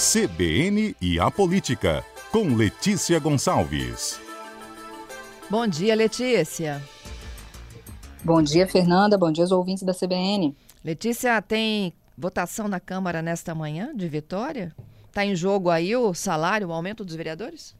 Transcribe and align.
CBN 0.00 0.96
e 0.98 1.20
a 1.20 1.30
Política, 1.30 2.02
com 2.32 2.54
Letícia 2.56 3.20
Gonçalves. 3.20 4.18
Bom 5.50 5.66
dia, 5.66 5.94
Letícia. 5.94 6.80
Bom 8.24 8.40
dia, 8.40 8.66
Fernanda. 8.66 9.18
Bom 9.18 9.30
dia 9.30 9.44
aos 9.44 9.52
ouvintes 9.52 9.82
da 9.82 9.92
CBN. 9.92 10.56
Letícia, 10.82 11.42
tem 11.42 11.92
votação 12.16 12.66
na 12.66 12.80
Câmara 12.80 13.20
nesta 13.20 13.54
manhã 13.54 13.94
de 13.94 14.08
Vitória? 14.08 14.74
Está 15.06 15.22
em 15.22 15.36
jogo 15.36 15.68
aí 15.68 15.94
o 15.94 16.14
salário, 16.14 16.68
o 16.68 16.72
aumento 16.72 17.04
dos 17.04 17.14
vereadores? 17.14 17.76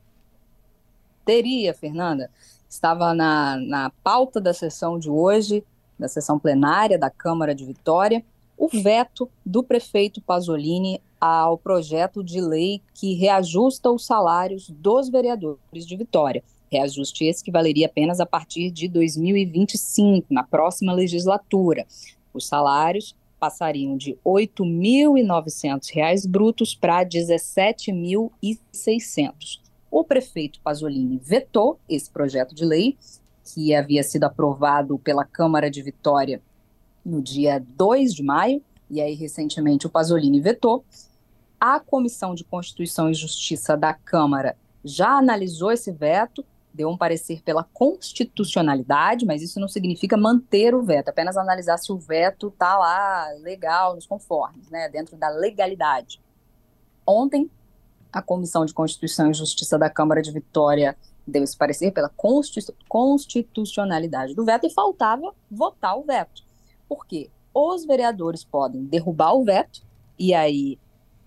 Teria, 1.25 1.73
Fernanda. 1.73 2.31
Estava 2.69 3.15
na, 3.15 3.57
na 3.57 3.91
pauta 4.05 4.39
da 4.39 4.53
sessão 4.53 4.99
de 4.99 5.09
hoje, 5.09 5.65
da 5.99 6.07
sessão 6.07 6.39
plenária 6.39 6.99
da 6.99 7.09
Câmara 7.09 7.55
de 7.55 7.65
Vitória, 7.65 8.23
o 8.61 8.69
veto 8.69 9.29
do 9.45 9.61
prefeito 9.63 10.21
Pasolini 10.21 11.01
ao 11.19 11.57
projeto 11.57 12.23
de 12.23 12.43
lei 12.43 12.83
que 12.93 13.15
reajusta 13.15 13.91
os 13.91 14.05
salários 14.05 14.69
dos 14.69 15.09
vereadores 15.09 15.87
de 15.87 15.97
Vitória. 15.97 16.45
Reajuste 16.71 17.25
esse 17.25 17.43
que 17.43 17.51
valeria 17.51 17.87
apenas 17.87 18.21
a 18.21 18.27
partir 18.27 18.71
de 18.71 18.87
2025, 18.87 20.27
na 20.29 20.43
próxima 20.43 20.93
legislatura. 20.93 21.87
Os 22.35 22.47
salários 22.47 23.17
passariam 23.41 23.97
de 23.97 24.11
R$ 24.11 24.19
8.900 24.27 26.29
brutos 26.29 26.75
para 26.75 26.99
R$ 26.99 27.07
17.600. 27.07 29.59
O 29.91 30.05
prefeito 30.05 30.61
Pasolini 30.61 31.19
vetou 31.25 31.81
esse 31.89 32.11
projeto 32.11 32.55
de 32.55 32.67
lei, 32.67 32.99
que 33.43 33.75
havia 33.75 34.03
sido 34.03 34.25
aprovado 34.25 34.99
pela 34.99 35.25
Câmara 35.25 35.71
de 35.71 35.81
Vitória 35.83 36.43
no 37.05 37.23
dia 37.23 37.65
2 37.77 38.15
de 38.15 38.23
maio, 38.23 38.63
e 38.89 39.01
aí 39.01 39.15
recentemente 39.15 39.87
o 39.87 39.91
Pasolini 39.91 40.41
vetou. 40.41 40.85
A 41.59 41.79
Comissão 41.79 42.35
de 42.35 42.45
Constituição 42.45 43.11
e 43.11 43.15
Justiça 43.15 43.77
da 43.77 43.93
Câmara 43.93 44.57
já 44.85 45.11
analisou 45.11 45.71
esse 45.71 45.93
veto, 45.93 46.45
deu 46.73 46.89
um 46.89 46.97
parecer 46.97 47.43
pela 47.43 47.65
constitucionalidade, 47.65 49.27
mas 49.27 49.43
isso 49.43 49.61
não 49.61 49.69
significa 49.69 50.17
manter 50.17 50.75
o 50.75 50.83
veto, 50.83 51.09
apenas 51.09 51.37
analisar 51.37 51.77
se 51.79 51.93
o 51.93 51.99
veto 51.99 52.49
está 52.49 52.79
lá 52.79 53.29
legal, 53.41 53.95
nos 53.95 54.07
conformes, 54.07 54.71
né, 54.71 54.89
dentro 54.89 55.17
da 55.17 55.29
legalidade. 55.29 56.21
Ontem, 57.07 57.51
a 58.13 58.23
Comissão 58.23 58.65
de 58.65 58.73
Constituição 58.73 59.31
e 59.31 59.35
Justiça 59.35 59.79
da 59.79 59.91
Câmara 59.91 60.23
de 60.23 60.33
Vitória 60.33 60.97
deu 61.27 61.45
esse 61.45 61.57
parecer 61.57 61.93
pela 61.93 62.11
constitucionalidade 62.89 64.35
do 64.35 64.45
veto 64.45 64.67
e 64.67 64.71
faltava 64.71 65.35
votar 65.51 65.97
o 65.99 66.03
veto. 66.03 66.50
Por 66.91 67.07
quê? 67.07 67.31
Os 67.55 67.85
vereadores 67.85 68.43
podem 68.43 68.83
derrubar 68.83 69.33
o 69.33 69.45
veto 69.45 69.81
e 70.19 70.35
aí 70.35 70.77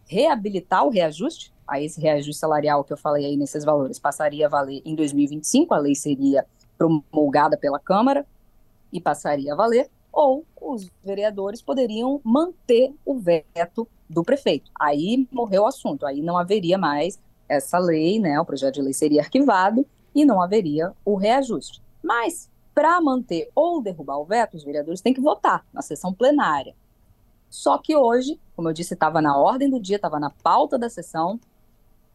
reabilitar 0.05 0.85
o 0.85 0.89
reajuste, 0.89 1.53
aí 1.65 1.85
esse 1.85 2.01
reajuste 2.01 2.37
salarial 2.37 2.83
que 2.83 2.91
eu 2.91 2.97
falei 2.97 3.25
aí 3.25 3.37
nesses 3.37 3.63
valores 3.63 3.97
passaria 3.97 4.47
a 4.47 4.49
valer 4.49 4.81
em 4.83 4.93
2025, 4.93 5.73
a 5.73 5.77
lei 5.77 5.95
seria 5.95 6.45
promulgada 6.77 7.57
pela 7.57 7.79
Câmara 7.79 8.25
e 8.91 8.99
passaria 8.99 9.53
a 9.53 9.55
valer, 9.55 9.89
ou 10.11 10.45
os 10.61 10.91
vereadores 11.01 11.61
poderiam 11.61 12.19
manter 12.25 12.93
o 13.05 13.17
veto 13.17 13.87
do 14.09 14.21
prefeito. 14.21 14.69
Aí 14.77 15.29
morreu 15.31 15.63
o 15.63 15.67
assunto, 15.67 16.05
aí 16.05 16.21
não 16.21 16.37
haveria 16.37 16.77
mais 16.77 17.17
essa 17.47 17.79
lei, 17.79 18.19
né? 18.19 18.37
O 18.37 18.45
projeto 18.45 18.75
de 18.75 18.81
lei 18.81 18.93
seria 18.93 19.21
arquivado 19.21 19.85
e 20.13 20.25
não 20.25 20.41
haveria 20.41 20.91
o 21.05 21.15
reajuste. 21.15 21.81
Mas 22.03 22.51
para 22.73 22.99
manter 23.01 23.49
ou 23.55 23.81
derrubar 23.81 24.17
o 24.17 24.25
veto, 24.25 24.57
os 24.57 24.63
vereadores 24.63 25.01
têm 25.01 25.13
que 25.13 25.21
votar 25.21 25.65
na 25.71 25.81
sessão 25.81 26.13
plenária. 26.13 26.75
Só 27.49 27.77
que 27.77 27.95
hoje, 27.95 28.39
como 28.55 28.69
eu 28.69 28.73
disse, 28.73 28.95
estava 28.95 29.21
na 29.21 29.37
ordem 29.37 29.69
do 29.69 29.79
dia, 29.79 29.97
estava 29.97 30.19
na 30.19 30.29
pauta 30.29 30.77
da 30.77 30.89
sessão, 30.89 31.39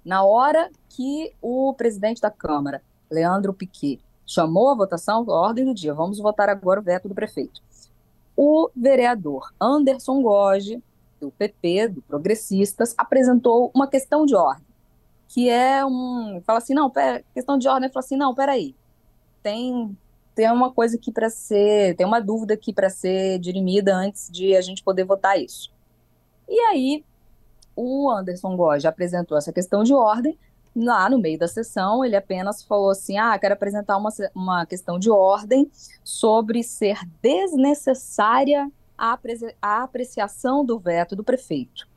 na 0.04 0.24
hora 0.24 0.70
que 0.88 1.32
o 1.40 1.72
presidente 1.74 2.20
da 2.20 2.30
Câmara, 2.30 2.82
Leandro 3.10 3.52
Piquet, 3.52 4.00
chamou 4.26 4.70
a 4.70 4.74
votação, 4.74 5.24
a 5.28 5.32
ordem 5.32 5.64
do 5.64 5.74
dia, 5.74 5.94
vamos 5.94 6.18
votar 6.18 6.48
agora 6.48 6.80
o 6.80 6.82
veto 6.82 7.08
do 7.08 7.14
prefeito. 7.14 7.62
O 8.36 8.70
vereador 8.74 9.52
Anderson 9.60 10.22
Goge, 10.22 10.82
do 11.20 11.30
PP, 11.30 11.88
do 11.88 12.02
Progressistas, 12.02 12.94
apresentou 12.96 13.70
uma 13.74 13.86
questão 13.86 14.24
de 14.26 14.34
ordem, 14.34 14.66
que 15.28 15.48
é 15.48 15.84
um. 15.84 16.40
Fala 16.44 16.58
assim, 16.58 16.74
não, 16.74 16.90
pera, 16.90 17.24
questão 17.34 17.58
de 17.58 17.68
ordem, 17.68 17.90
fala 17.90 18.04
assim, 18.04 18.16
não, 18.16 18.34
peraí, 18.34 18.74
tem 19.42 19.96
tem 20.38 20.48
uma 20.52 20.70
coisa 20.70 20.94
aqui 20.94 21.10
para 21.10 21.28
ser, 21.28 21.96
tem 21.96 22.06
uma 22.06 22.20
dúvida 22.20 22.54
aqui 22.54 22.72
para 22.72 22.88
ser 22.88 23.40
dirimida 23.40 23.92
antes 23.92 24.30
de 24.30 24.54
a 24.54 24.60
gente 24.60 24.84
poder 24.84 25.02
votar 25.02 25.36
isso. 25.36 25.72
E 26.48 26.56
aí, 26.60 27.04
o 27.74 28.08
Anderson 28.08 28.56
Gomes 28.56 28.84
apresentou 28.84 29.36
essa 29.36 29.52
questão 29.52 29.82
de 29.82 29.92
ordem. 29.92 30.38
Lá 30.76 31.10
no 31.10 31.18
meio 31.18 31.36
da 31.36 31.48
sessão, 31.48 32.04
ele 32.04 32.14
apenas 32.14 32.62
falou 32.62 32.90
assim: 32.90 33.18
ah, 33.18 33.36
quero 33.36 33.54
apresentar 33.54 33.96
uma, 33.96 34.10
uma 34.32 34.64
questão 34.64 34.96
de 34.96 35.10
ordem 35.10 35.68
sobre 36.04 36.62
ser 36.62 37.00
desnecessária 37.20 38.70
a, 38.96 39.18
a 39.60 39.82
apreciação 39.82 40.64
do 40.64 40.78
veto 40.78 41.16
do 41.16 41.24
prefeito. 41.24 41.88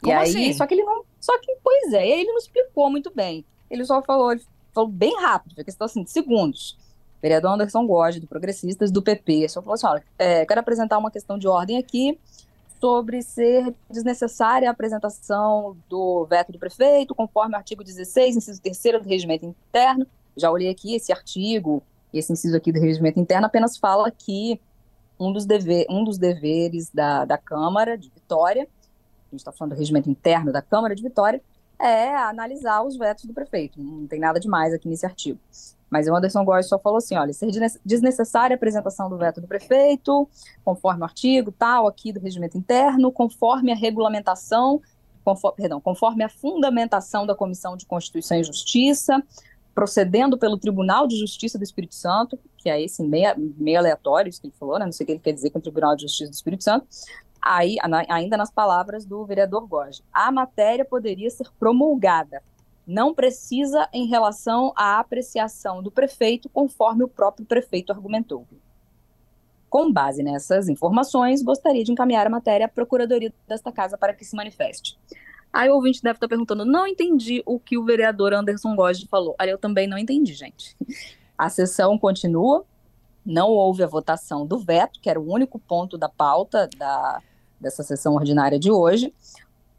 Como 0.00 0.12
e 0.12 0.16
aí, 0.16 0.28
assim? 0.28 0.52
só 0.52 0.64
que 0.64 0.74
ele 0.74 0.84
não. 0.84 1.02
Só 1.20 1.36
que, 1.40 1.56
pois 1.60 1.92
é, 1.92 2.06
ele 2.06 2.30
não 2.30 2.38
explicou 2.38 2.88
muito 2.88 3.12
bem. 3.12 3.44
Ele 3.68 3.84
só 3.84 4.00
falou, 4.00 4.30
ele 4.30 4.44
falou 4.72 4.88
bem 4.88 5.20
rápido, 5.20 5.56
foi 5.56 5.64
questão 5.64 5.86
assim, 5.86 6.04
de 6.04 6.12
segundos 6.12 6.77
vereador 7.20 7.52
Anderson 7.52 7.86
Gode, 7.86 8.20
do 8.20 8.26
Progressistas, 8.26 8.90
do 8.90 9.02
PP, 9.02 9.48
só 9.48 9.60
falou 9.60 9.74
assim, 9.74 9.86
olha, 9.86 10.02
é, 10.18 10.46
quero 10.46 10.60
apresentar 10.60 10.98
uma 10.98 11.10
questão 11.10 11.38
de 11.38 11.48
ordem 11.48 11.78
aqui 11.78 12.18
sobre 12.80 13.22
ser 13.22 13.74
desnecessária 13.90 14.68
a 14.68 14.72
apresentação 14.72 15.76
do 15.88 16.24
veto 16.26 16.52
do 16.52 16.58
prefeito, 16.58 17.14
conforme 17.14 17.54
o 17.54 17.56
artigo 17.56 17.82
16, 17.82 18.36
inciso 18.36 18.62
3 18.62 19.02
do 19.02 19.08
regimento 19.08 19.44
interno. 19.44 20.06
Já 20.36 20.50
olhei 20.50 20.70
aqui 20.70 20.94
esse 20.94 21.12
artigo, 21.12 21.82
esse 22.14 22.32
inciso 22.32 22.56
aqui 22.56 22.70
do 22.70 22.80
regimento 22.80 23.18
interno 23.18 23.46
apenas 23.46 23.76
fala 23.76 24.10
que 24.10 24.60
um 25.18 25.32
dos, 25.32 25.44
dever, 25.44 25.86
um 25.90 26.04
dos 26.04 26.18
deveres 26.18 26.90
da, 26.90 27.24
da 27.24 27.36
Câmara 27.36 27.98
de 27.98 28.08
Vitória, 28.08 28.62
a 28.62 29.30
gente 29.32 29.40
está 29.40 29.50
falando 29.50 29.74
do 29.74 29.78
regimento 29.78 30.08
interno 30.08 30.52
da 30.52 30.62
Câmara 30.62 30.94
de 30.94 31.02
Vitória, 31.02 31.42
é 31.78 32.14
analisar 32.14 32.82
os 32.82 32.96
vetos 32.96 33.24
do 33.24 33.32
prefeito. 33.32 33.80
Não 33.80 34.06
tem 34.06 34.18
nada 34.18 34.40
demais 34.40 34.74
aqui 34.74 34.88
nesse 34.88 35.06
artigo. 35.06 35.38
Mas 35.90 36.06
o 36.06 36.14
Anderson 36.14 36.44
Góes 36.44 36.68
só 36.68 36.78
falou 36.78 36.98
assim, 36.98 37.16
olha, 37.16 37.32
ser 37.32 37.48
desnecessária 37.84 38.54
a 38.54 38.56
apresentação 38.56 39.08
do 39.08 39.16
veto 39.16 39.40
do 39.40 39.46
prefeito, 39.46 40.28
conforme 40.64 41.00
o 41.00 41.04
artigo 41.04 41.50
tal 41.50 41.86
aqui 41.86 42.12
do 42.12 42.20
regimento 42.20 42.58
interno, 42.58 43.10
conforme 43.10 43.72
a 43.72 43.74
regulamentação, 43.74 44.82
conforme, 45.24 45.56
perdão, 45.56 45.80
conforme 45.80 46.24
a 46.24 46.28
fundamentação 46.28 47.26
da 47.26 47.34
Comissão 47.34 47.76
de 47.76 47.86
Constituição 47.86 48.38
e 48.38 48.44
Justiça, 48.44 49.22
procedendo 49.74 50.36
pelo 50.36 50.58
Tribunal 50.58 51.06
de 51.06 51.16
Justiça 51.16 51.56
do 51.56 51.62
Espírito 51.62 51.94
Santo, 51.94 52.38
que 52.56 52.68
é 52.68 52.82
esse 52.82 53.02
meio, 53.02 53.32
meio 53.56 53.78
aleatório, 53.78 54.28
isso 54.28 54.40
que 54.40 54.48
ele 54.48 54.54
falou, 54.58 54.78
né? 54.78 54.84
não 54.84 54.92
sei 54.92 55.04
o 55.04 55.06
que 55.06 55.12
ele 55.12 55.20
quer 55.20 55.32
dizer 55.32 55.50
com 55.50 55.58
o 55.58 55.62
Tribunal 55.62 55.94
de 55.94 56.02
Justiça 56.02 56.30
do 56.30 56.34
Espírito 56.34 56.64
Santo, 56.64 56.86
aí, 57.40 57.76
ainda 58.08 58.36
nas 58.36 58.50
palavras 58.50 59.04
do 59.04 59.24
vereador 59.24 59.66
Góes, 59.66 60.02
a 60.12 60.30
matéria 60.30 60.84
poderia 60.84 61.30
ser 61.30 61.48
promulgada 61.58 62.42
não 62.88 63.14
precisa 63.14 63.86
em 63.92 64.06
relação 64.06 64.72
à 64.74 64.98
apreciação 64.98 65.82
do 65.82 65.90
prefeito, 65.90 66.48
conforme 66.48 67.04
o 67.04 67.08
próprio 67.08 67.44
prefeito 67.44 67.92
argumentou. 67.92 68.46
Com 69.68 69.92
base 69.92 70.22
nessas 70.22 70.70
informações, 70.70 71.42
gostaria 71.42 71.84
de 71.84 71.92
encaminhar 71.92 72.26
a 72.26 72.30
matéria 72.30 72.64
à 72.64 72.68
Procuradoria 72.68 73.30
desta 73.46 73.70
Casa 73.70 73.98
para 73.98 74.14
que 74.14 74.24
se 74.24 74.34
manifeste. 74.34 74.98
Aí 75.52 75.68
o 75.68 75.74
ouvinte 75.74 76.02
deve 76.02 76.16
estar 76.16 76.28
perguntando: 76.28 76.64
não 76.64 76.86
entendi 76.86 77.42
o 77.44 77.60
que 77.60 77.76
o 77.76 77.84
vereador 77.84 78.32
Anderson 78.32 78.74
Gosde 78.74 79.06
falou. 79.06 79.36
Aí 79.38 79.50
eu 79.50 79.58
também 79.58 79.86
não 79.86 79.98
entendi, 79.98 80.32
gente. 80.32 80.74
A 81.36 81.50
sessão 81.50 81.98
continua, 81.98 82.64
não 83.28 83.50
houve 83.50 83.82
a 83.82 83.86
votação 83.86 84.46
do 84.46 84.58
veto, 84.58 84.98
que 85.00 85.10
era 85.10 85.20
o 85.20 85.30
único 85.30 85.58
ponto 85.58 85.98
da 85.98 86.08
pauta 86.08 86.66
da, 86.78 87.20
dessa 87.60 87.82
sessão 87.82 88.14
ordinária 88.14 88.58
de 88.58 88.70
hoje. 88.70 89.12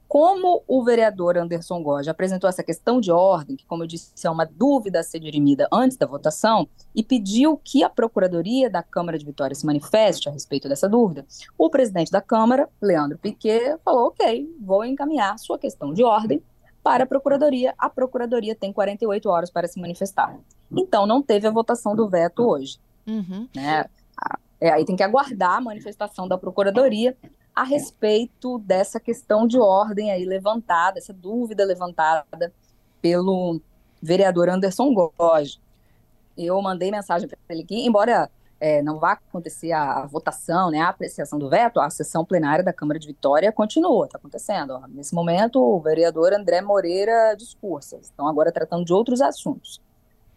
Como 0.07 0.63
o 0.68 0.83
vereador 0.83 1.35
Anderson 1.38 1.81
Gorge 1.81 2.09
apresentou 2.09 2.47
essa 2.47 2.63
questão 2.63 3.01
de 3.01 3.12
ordem, 3.12 3.56
que, 3.56 3.65
como 3.65 3.83
eu 3.83 3.88
disse, 3.88 4.25
é 4.25 4.29
uma 4.29 4.45
dúvida 4.45 5.00
a 5.00 5.03
ser 5.03 5.19
dirimida 5.19 5.68
antes 5.71 5.97
da 5.97 6.06
votação, 6.06 6.68
e 6.95 7.03
pediu 7.03 7.59
que 7.63 7.83
a 7.83 7.89
Procuradoria 7.89 8.69
da 8.69 8.83
Câmara 8.83 9.18
de 9.18 9.25
Vitória 9.25 9.56
se 9.56 9.65
manifeste 9.65 10.29
a 10.29 10.31
respeito 10.31 10.69
dessa 10.69 10.88
dúvida, 10.88 11.25
o 11.57 11.69
presidente 11.69 12.12
da 12.12 12.21
Câmara, 12.21 12.69
Leandro 12.79 13.18
Piquet, 13.18 13.77
falou: 13.83 14.07
ok, 14.07 14.47
vou 14.62 14.85
encaminhar 14.85 15.38
sua 15.39 15.57
questão 15.57 15.91
de 15.94 16.03
ordem 16.03 16.41
para 16.83 17.03
a 17.03 17.07
Procuradoria. 17.07 17.73
A 17.77 17.89
Procuradoria 17.89 18.56
tem 18.56 18.71
48 18.71 19.29
horas 19.29 19.51
para 19.51 19.68
se 19.68 19.79
manifestar. 19.79 20.39
Então, 20.71 21.06
não 21.06 21.21
teve 21.21 21.47
a 21.47 21.51
votação 21.51 21.95
do 21.95 22.07
veto 22.07 22.44
hoje. 22.44 22.79
Uhum. 23.09 23.47
Né? 23.56 23.85
É, 24.61 24.71
aí 24.71 24.85
tem 24.85 24.95
que 24.95 25.03
aguardar 25.03 25.57
a 25.57 25.61
manifestação 25.61 26.27
da 26.27 26.38
Procuradoria 26.38 27.17
a 27.56 27.63
respeito 27.63 28.59
dessa 28.59 29.00
questão 29.00 29.47
de 29.47 29.59
ordem 29.59 30.11
aí 30.11 30.23
levantada, 30.23 31.00
essa 31.00 31.13
dúvida 31.13 31.65
levantada 31.65 32.53
pelo 33.01 33.59
vereador 34.01 34.50
Anderson 34.50 34.94
Goge. 34.94 35.59
Eu 36.38 36.61
mandei 36.61 36.91
mensagem 36.91 37.27
para 37.27 37.38
ele 37.50 37.63
aqui, 37.63 37.85
embora 37.85 38.29
é, 38.59 38.81
não 38.81 39.00
vai 39.00 39.13
acontecer 39.13 39.71
a, 39.71 40.03
a, 40.03 40.06
votação, 40.06 40.69
né, 40.69 40.79
a 40.79 40.89
apreciação 40.89 41.39
do 41.39 41.50
veto, 41.50 41.79
a 41.79 41.89
sessão 41.89 42.25
plenária 42.25 42.63
da 42.63 42.73
Câmara 42.73 43.00
de 43.00 43.07
Vitória 43.07 43.51
continua, 43.51 44.06
está 44.06 44.17
acontecendo. 44.17 44.71
Ó. 44.71 44.88
Nesse 44.88 45.15
momento, 45.15 45.61
o 45.61 45.79
vereador 45.79 46.33
André 46.33 46.61
Moreira 46.61 47.35
discursa, 47.35 47.97
estão 47.97 48.27
agora 48.27 48.51
tratando 48.51 48.85
de 48.85 48.94
outros 48.94 49.21
assuntos. 49.21 49.81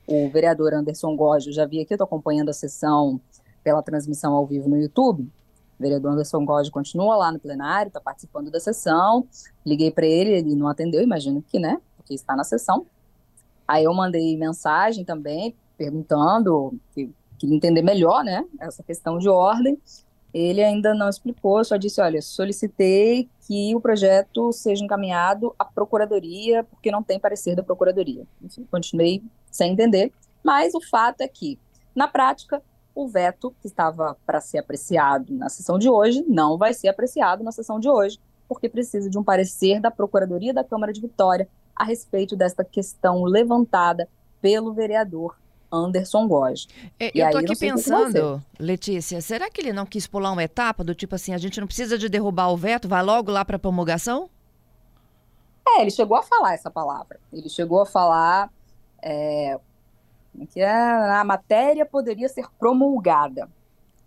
O 0.07 0.29
vereador 0.31 0.75
Anderson 0.75 1.15
Góes, 1.15 1.47
eu 1.47 1.53
já 1.53 1.65
vi 1.65 1.81
aqui, 1.81 1.95
estou 1.95 2.05
acompanhando 2.05 2.49
a 2.49 2.53
sessão 2.53 3.21
pela 3.63 3.83
transmissão 3.83 4.35
ao 4.35 4.47
vivo 4.47 4.69
no 4.69 4.77
YouTube. 4.77 5.23
O 5.23 5.83
vereador 5.83 6.13
Anderson 6.13 6.45
Góes 6.45 6.69
continua 6.69 7.17
lá 7.17 7.33
no 7.33 7.39
plenário, 7.39 7.89
está 7.89 8.01
participando 8.01 8.51
da 8.51 8.59
sessão. 8.61 9.27
Liguei 9.65 9.91
para 9.91 10.07
ele, 10.07 10.31
ele 10.31 10.55
não 10.55 10.69
atendeu, 10.69 11.03
imagino 11.03 11.43
que, 11.43 11.59
né, 11.59 11.81
porque 11.97 12.15
está 12.15 12.35
na 12.35 12.45
sessão. 12.45 12.87
Aí 13.67 13.85
eu 13.85 13.95
mandei 13.95 14.37
mensagem 14.37 15.05
também, 15.05 15.55
perguntando 15.79 16.75
que 16.95 17.11
queria 17.39 17.57
entender 17.57 17.83
melhor, 17.83 18.25
né, 18.25 18.45
essa 18.61 18.83
questão 18.83 19.19
de 19.19 19.29
ordem. 19.29 19.79
Ele 20.35 20.63
ainda 20.63 20.95
não 20.95 21.09
explicou, 21.09 21.63
só 21.63 21.77
disse, 21.77 22.01
olha, 22.01 22.23
solicitei 22.23 23.29
que 23.47 23.75
o 23.75 23.81
projeto 23.81 24.51
seja 24.51 24.83
encaminhado 24.83 25.55
à 25.59 25.65
procuradoria, 25.65 26.65
porque 26.65 26.91
não 26.91 27.03
tem 27.03 27.21
parecer 27.21 27.55
da 27.55 27.63
procuradoria. 27.63 28.27
Enfim, 28.43 28.67
continuei 28.71 29.23
sem 29.53 29.73
entender, 29.73 30.13
mas 30.43 30.75
o 30.75 30.81
fato 30.81 31.21
é 31.21 31.29
que, 31.29 31.59
na 31.95 32.09
prática, 32.09 32.61
o 32.95 33.07
veto 33.07 33.55
que 33.61 33.69
estava 33.69 34.17
para 34.27 34.41
ser 34.41 34.59
apreciado 34.59 35.33
na 35.33 35.49
sessão 35.49 35.79
de 35.79 35.89
hoje 35.89 36.25
não 36.29 36.59
vai 36.59 36.75
ser 36.75 36.89
apreciado 36.89 37.45
na 37.45 37.53
sessão 37.53 37.79
de 37.79 37.89
hoje, 37.89 38.19
porque 38.49 38.69
precisa 38.69 39.09
de 39.09 39.17
um 39.17 39.23
parecer 39.23 39.81
da 39.81 39.91
Procuradoria 39.91 40.53
da 40.53 40.65
Câmara 40.65 40.93
de 40.93 41.01
Vitória 41.01 41.49
a 41.77 41.85
respeito 41.85 42.37
desta 42.37 42.65
questão 42.65 43.25
levantada 43.25 44.09
pelo 44.41 44.73
vereador 44.73 45.37
Anderson 45.73 46.29
Góes. 46.29 46.69
É, 47.01 47.11
eu 47.15 47.25
estou 47.27 47.41
aqui 47.41 47.57
pensando, 47.57 48.43
Letícia, 48.59 49.23
será 49.23 49.49
que 49.49 49.61
ele 49.61 49.73
não 49.73 49.87
quis 49.87 50.07
pular 50.07 50.33
uma 50.33 50.43
etapa 50.43 50.85
do 50.85 50.95
tipo 50.95 51.15
assim, 51.15 51.33
a 51.33 51.39
gente 51.39 51.59
não 51.61 51.67
precisa 51.67 51.97
de 51.97 52.09
derrubar 52.09 52.51
o 52.51 52.57
veto, 52.57 52.89
vai 52.89 53.03
logo 53.03 53.31
lá 53.31 53.45
para 53.45 53.57
a 53.57 53.59
promulgação? 53.59 54.29
É, 55.67 55.81
ele 55.81 55.91
chegou 55.91 56.17
a 56.17 56.23
falar 56.23 56.55
essa 56.55 56.71
palavra. 56.71 57.19
Ele 57.33 57.49
chegou 57.49 57.81
a 57.81 57.87
falar 57.87 58.51
é, 59.03 59.59
que 60.51 60.61
é, 60.61 60.71
a 60.71 61.25
matéria 61.25 61.85
poderia 61.85 62.29
ser 62.29 62.47
promulgada. 62.59 63.49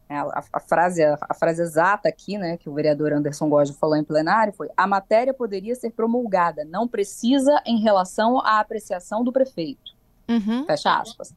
É, 0.08 0.18
a, 0.18 0.44
a, 0.54 0.60
frase, 0.60 1.04
a, 1.04 1.34
frase 1.34 1.62
exata 1.62 2.08
aqui, 2.08 2.38
né, 2.38 2.58
que 2.58 2.70
o 2.70 2.74
vereador 2.74 3.12
Anderson 3.12 3.50
Góes 3.50 3.72
falou 3.72 3.96
em 3.96 4.04
plenário 4.04 4.54
foi: 4.54 4.70
a 4.78 4.86
matéria 4.86 5.34
poderia 5.34 5.76
ser 5.76 5.92
promulgada, 5.92 6.64
não 6.64 6.88
precisa 6.88 7.62
em 7.66 7.80
relação 7.80 8.40
à 8.40 8.60
apreciação 8.60 9.24
do 9.24 9.32
prefeito. 9.32 9.96
Uhum. 10.30 10.66
Fecha 10.66 11.00
aspas. 11.00 11.34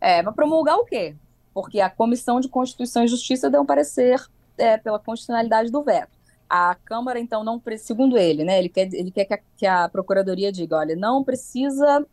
É, 0.00 0.22
mas 0.22 0.34
promulgar 0.34 0.76
o 0.76 0.84
quê? 0.84 1.14
Porque 1.52 1.80
a 1.80 1.90
Comissão 1.90 2.40
de 2.40 2.48
Constituição 2.48 3.04
e 3.04 3.08
Justiça 3.08 3.50
deu 3.50 3.62
um 3.62 3.66
parecer 3.66 4.22
é, 4.58 4.76
pela 4.76 4.98
constitucionalidade 4.98 5.70
do 5.70 5.82
veto. 5.82 6.16
A 6.48 6.74
Câmara, 6.84 7.18
então, 7.18 7.42
não 7.42 7.60
segundo 7.78 8.16
ele, 8.16 8.44
né? 8.44 8.58
Ele 8.58 8.68
quer, 8.68 8.92
ele 8.94 9.10
quer 9.10 9.24
que 9.24 9.34
a, 9.34 9.38
que 9.56 9.66
a 9.66 9.88
Procuradoria 9.88 10.52
diga: 10.52 10.76
olha, 10.76 10.94
não 10.94 11.24
precisa 11.24 12.06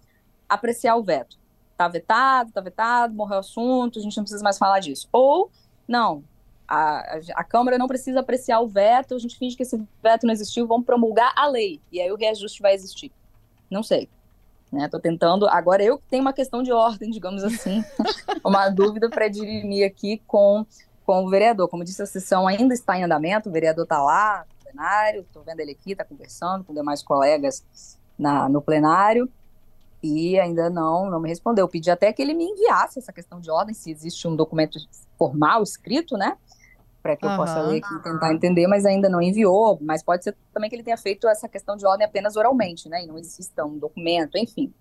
apreciar 0.53 0.95
o 0.95 1.03
veto. 1.03 1.37
Está 1.71 1.87
vetado, 1.87 2.49
está 2.49 2.61
vetado, 2.61 3.13
morreu 3.13 3.37
o 3.37 3.39
assunto, 3.39 3.99
a 3.99 4.01
gente 4.01 4.15
não 4.15 4.23
precisa 4.23 4.43
mais 4.43 4.57
falar 4.57 4.79
disso. 4.79 5.07
Ou, 5.11 5.51
não, 5.87 6.23
a, 6.67 7.19
a, 7.35 7.43
Câmara 7.43 7.77
não 7.77 7.87
precisa 7.87 8.19
apreciar 8.19 8.59
o 8.59 8.67
veto, 8.67 9.15
a 9.15 9.19
gente 9.19 9.37
finge 9.37 9.55
que 9.55 9.63
esse 9.63 9.81
veto 10.01 10.25
não 10.25 10.33
existiu, 10.33 10.67
vamos 10.67 10.85
promulgar 10.85 11.33
a 11.35 11.47
lei, 11.47 11.81
e 11.91 11.99
aí 11.99 12.11
o 12.11 12.15
reajuste 12.15 12.61
vai 12.61 12.73
existir. 12.73 13.11
Não 13.69 13.83
sei. 13.83 14.09
Né? 14.71 14.89
Tentando. 15.01 15.47
Agora 15.47 15.83
eu 15.83 16.01
tenho 16.09 16.21
uma 16.21 16.33
questão 16.33 16.63
de 16.63 16.71
ordem, 16.71 17.11
digamos 17.11 17.43
assim, 17.43 17.83
uma 18.43 18.69
dúvida 18.69 19.09
para 19.09 19.27
dirimir 19.27 19.85
aqui 19.85 20.21
com, 20.25 20.65
com 21.05 21.25
o 21.25 21.29
vereador. 21.29 21.67
Como 21.67 21.83
disse, 21.83 22.01
a 22.01 22.07
sessão 22.07 22.47
ainda 22.47 22.73
está 22.73 22.97
em 22.97 23.03
andamento, 23.03 23.49
o 23.49 23.51
vereador 23.51 23.83
está 23.83 24.01
lá 24.01 24.45
no 24.47 24.63
plenário, 24.63 25.21
estou 25.21 25.43
vendo 25.43 25.59
ele 25.59 25.71
aqui, 25.71 25.91
está 25.91 26.03
conversando 26.03 26.63
com 26.63 26.73
demais 26.73 27.03
colegas 27.03 27.63
na, 28.17 28.47
no 28.47 28.61
plenário 28.61 29.29
e 30.03 30.37
ainda 30.39 30.69
não, 30.69 31.09
não 31.09 31.19
me 31.19 31.29
respondeu. 31.29 31.63
Eu 31.63 31.69
pedi 31.69 31.89
até 31.89 32.11
que 32.11 32.21
ele 32.21 32.33
me 32.33 32.43
enviasse 32.43 32.99
essa 32.99 33.13
questão 33.13 33.39
de 33.39 33.49
ordem, 33.49 33.73
se 33.73 33.89
existe 33.89 34.27
um 34.27 34.35
documento 34.35 34.77
formal 35.17 35.63
escrito, 35.63 36.17
né? 36.17 36.37
para 37.03 37.17
que 37.17 37.25
eu 37.25 37.29
uhum. 37.29 37.35
possa 37.35 37.61
ler 37.61 37.79
e 37.79 38.01
tentar 38.01 38.33
entender, 38.33 38.65
mas 38.65 38.85
ainda 38.85 39.09
não 39.09 39.21
enviou. 39.21 39.77
Mas 39.81 40.01
pode 40.01 40.23
ser 40.23 40.37
também 40.53 40.69
que 40.69 40.75
ele 40.77 40.83
tenha 40.83 40.95
feito 40.95 41.27
essa 41.27 41.49
questão 41.49 41.75
de 41.75 41.85
ordem 41.85 42.07
apenas 42.07 42.37
oralmente, 42.37 42.87
né? 42.87 43.03
E 43.03 43.07
não 43.07 43.17
exista 43.17 43.65
um 43.65 43.77
documento, 43.77 44.37
enfim. 44.37 44.73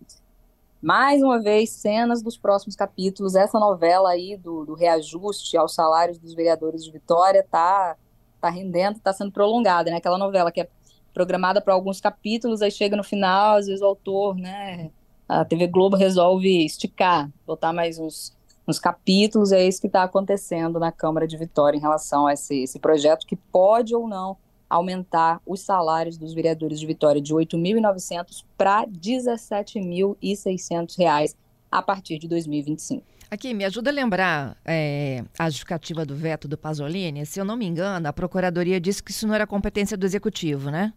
Mais 0.81 1.21
uma 1.21 1.43
vez, 1.43 1.71
cenas 1.71 2.23
dos 2.23 2.39
próximos 2.39 2.77
capítulos. 2.77 3.35
Essa 3.35 3.59
novela 3.59 4.11
aí 4.11 4.37
do, 4.37 4.65
do 4.65 4.75
reajuste 4.75 5.57
aos 5.57 5.75
salários 5.75 6.17
dos 6.17 6.33
vereadores 6.33 6.85
de 6.85 6.93
Vitória 6.93 7.45
tá, 7.51 7.97
tá 8.41 8.49
rendendo, 8.49 9.01
tá 9.01 9.13
sendo 9.13 9.33
prolongada, 9.33 9.91
né? 9.91 9.97
Aquela 9.97 10.19
novela 10.19 10.53
que 10.53 10.61
é 10.61 10.69
programada 11.13 11.61
para 11.61 11.75
alguns 11.75 12.01
capítulos, 12.01 12.63
aí 12.63 12.71
chega 12.71 12.97
no 12.97 13.05
final, 13.05 13.57
às 13.57 13.67
vezes 13.67 13.83
o 13.83 13.87
autor, 13.87 14.37
né? 14.37 14.93
A 15.29 15.45
TV 15.45 15.67
Globo 15.67 15.97
resolve 15.97 16.65
esticar, 16.65 17.29
botar 17.47 17.73
mais 17.73 17.99
uns 17.99 18.33
nos 18.67 18.79
capítulos, 18.79 19.51
é 19.51 19.67
isso 19.67 19.81
que 19.81 19.87
está 19.89 20.05
acontecendo 20.05 20.79
na 20.79 20.93
Câmara 20.93 21.27
de 21.27 21.37
Vitória 21.37 21.77
em 21.77 21.81
relação 21.81 22.27
a 22.27 22.33
esse, 22.33 22.63
esse 22.63 22.79
projeto 22.79 23.27
que 23.27 23.35
pode 23.35 23.93
ou 23.95 24.07
não 24.07 24.37
aumentar 24.71 25.41
os 25.45 25.61
salários 25.61 26.17
dos 26.17 26.33
vereadores 26.33 26.79
de 26.81 26.87
Vitória 26.87 27.21
de 27.21 27.35
R$ 27.35 27.45
8.900 27.45 28.45
para 28.57 28.81
R$ 28.81 28.87
17.600 28.87 31.35
a 31.71 31.83
partir 31.83 32.19
de 32.19 32.27
2025. 32.29 33.05
Aqui, 33.31 33.55
me 33.55 33.65
ajuda 33.65 33.91
a 33.91 33.93
lembrar 33.93 34.57
é, 34.65 35.25
a 35.39 35.49
justificativa 35.49 36.05
do 36.05 36.15
veto 36.15 36.47
do 36.47 36.59
Pasolini. 36.59 37.25
Se 37.25 37.41
eu 37.41 37.45
não 37.45 37.57
me 37.57 37.67
engano, 37.67 38.07
a 38.07 38.13
Procuradoria 38.13 38.79
disse 38.79 39.03
que 39.03 39.11
isso 39.11 39.27
não 39.27 39.35
era 39.35 39.47
competência 39.47 39.97
do 39.97 40.05
Executivo, 40.05 40.71
né? 40.71 40.93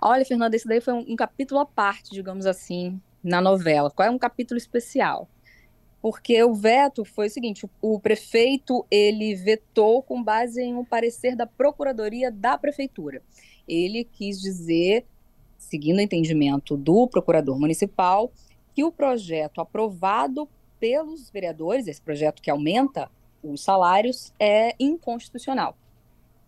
Olha, 0.00 0.24
Fernanda, 0.24 0.54
esse 0.54 0.68
daí 0.68 0.80
foi 0.80 0.94
um, 0.94 1.04
um 1.08 1.16
capítulo 1.16 1.58
à 1.58 1.66
parte, 1.66 2.12
digamos 2.12 2.46
assim, 2.46 3.00
na 3.22 3.40
novela. 3.40 3.90
Qual 3.90 4.06
é 4.06 4.10
um 4.10 4.18
capítulo 4.18 4.58
especial? 4.58 5.28
porque 6.00 6.42
o 6.42 6.54
veto 6.54 7.04
foi 7.04 7.26
o 7.26 7.30
seguinte: 7.30 7.68
o 7.80 8.00
prefeito 8.00 8.86
ele 8.90 9.34
vetou 9.34 10.02
com 10.02 10.22
base 10.22 10.62
em 10.62 10.74
um 10.74 10.84
parecer 10.84 11.36
da 11.36 11.46
procuradoria 11.46 12.30
da 12.30 12.56
prefeitura. 12.56 13.22
Ele 13.66 14.04
quis 14.04 14.40
dizer, 14.40 15.04
seguindo 15.56 15.98
o 15.98 16.02
entendimento 16.02 16.76
do 16.76 17.06
procurador 17.06 17.58
municipal, 17.58 18.32
que 18.74 18.84
o 18.84 18.92
projeto 18.92 19.60
aprovado 19.60 20.48
pelos 20.80 21.28
vereadores, 21.30 21.86
esse 21.88 22.00
projeto 22.00 22.40
que 22.40 22.50
aumenta 22.50 23.10
os 23.42 23.62
salários, 23.62 24.32
é 24.38 24.74
inconstitucional. 24.78 25.76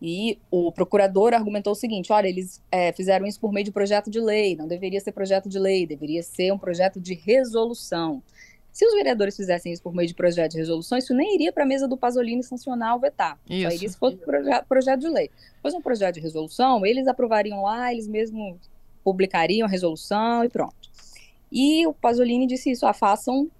E 0.00 0.38
o 0.50 0.72
procurador 0.72 1.34
argumentou 1.34 1.72
o 1.72 1.76
seguinte: 1.76 2.12
olha, 2.12 2.26
eles 2.26 2.62
é, 2.70 2.92
fizeram 2.92 3.26
isso 3.26 3.38
por 3.38 3.52
meio 3.52 3.64
de 3.64 3.70
projeto 3.70 4.10
de 4.10 4.18
lei, 4.18 4.56
não 4.56 4.66
deveria 4.66 5.00
ser 5.00 5.12
projeto 5.12 5.48
de 5.48 5.58
lei, 5.58 5.86
deveria 5.86 6.22
ser 6.22 6.52
um 6.52 6.58
projeto 6.58 6.98
de 6.98 7.14
resolução. 7.14 8.22
Se 8.72 8.86
os 8.86 8.94
vereadores 8.94 9.36
fizessem 9.36 9.72
isso 9.72 9.82
por 9.82 9.92
meio 9.92 10.06
de 10.06 10.14
projeto 10.14 10.52
de 10.52 10.58
resolução, 10.58 10.96
isso 10.96 11.12
nem 11.12 11.34
iria 11.34 11.52
para 11.52 11.64
a 11.64 11.66
mesa 11.66 11.88
do 11.88 11.96
Pasolini 11.96 12.42
sancionar 12.42 12.94
ou 12.94 13.00
vetar. 13.00 13.38
Isso. 13.48 13.68
Só 13.68 13.74
iria 13.74 13.88
se 13.88 13.98
fosse 13.98 14.16
projeto, 14.16 14.66
projeto 14.66 15.00
de 15.00 15.08
lei. 15.08 15.30
Se 15.36 15.60
fosse 15.60 15.76
um 15.76 15.82
projeto 15.82 16.14
de 16.14 16.20
resolução, 16.20 16.86
eles 16.86 17.06
aprovariam 17.08 17.62
lá, 17.62 17.92
eles 17.92 18.06
mesmos 18.06 18.56
publicariam 19.02 19.66
a 19.66 19.70
resolução 19.70 20.44
e 20.44 20.48
pronto. 20.48 20.88
E 21.50 21.86
o 21.86 21.92
Pasolini 21.92 22.46
disse 22.46 22.70
isso, 22.70 22.86
ah, 22.86 22.92
façam, 22.92 23.50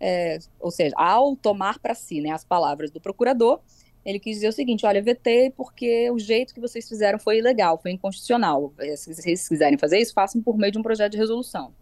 é, 0.00 0.38
ou 0.58 0.70
seja, 0.70 0.94
ao 0.96 1.36
tomar 1.36 1.78
para 1.78 1.94
si 1.94 2.22
né, 2.22 2.30
as 2.30 2.42
palavras 2.42 2.90
do 2.90 3.00
procurador, 3.00 3.60
ele 4.04 4.18
quis 4.18 4.36
dizer 4.36 4.48
o 4.48 4.52
seguinte: 4.52 4.84
olha, 4.84 5.02
vetei 5.02 5.50
porque 5.50 6.10
o 6.10 6.18
jeito 6.18 6.52
que 6.52 6.60
vocês 6.60 6.88
fizeram 6.88 7.18
foi 7.18 7.38
ilegal, 7.38 7.78
foi 7.78 7.92
inconstitucional. 7.92 8.72
Se 8.96 9.14
vocês 9.14 9.48
quiserem 9.48 9.78
fazer 9.78 9.98
isso, 9.98 10.12
façam 10.12 10.42
por 10.42 10.56
meio 10.56 10.72
de 10.72 10.78
um 10.78 10.82
projeto 10.82 11.12
de 11.12 11.18
resolução. 11.18 11.72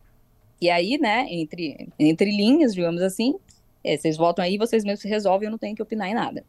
E 0.60 0.70
aí, 0.70 0.96
né, 0.96 1.26
entre, 1.28 1.88
entre 1.98 2.30
linhas, 2.30 2.72
digamos 2.72 3.02
assim, 3.02 3.34
é, 3.82 3.96
vocês 3.96 4.16
votam 4.16 4.44
aí, 4.44 4.56
vocês 4.56 4.84
mesmos 4.84 5.02
resolvem, 5.02 5.46
eu 5.46 5.50
não 5.50 5.58
tenho 5.58 5.74
que 5.74 5.82
opinar 5.82 6.08
em 6.08 6.14
nada. 6.14 6.44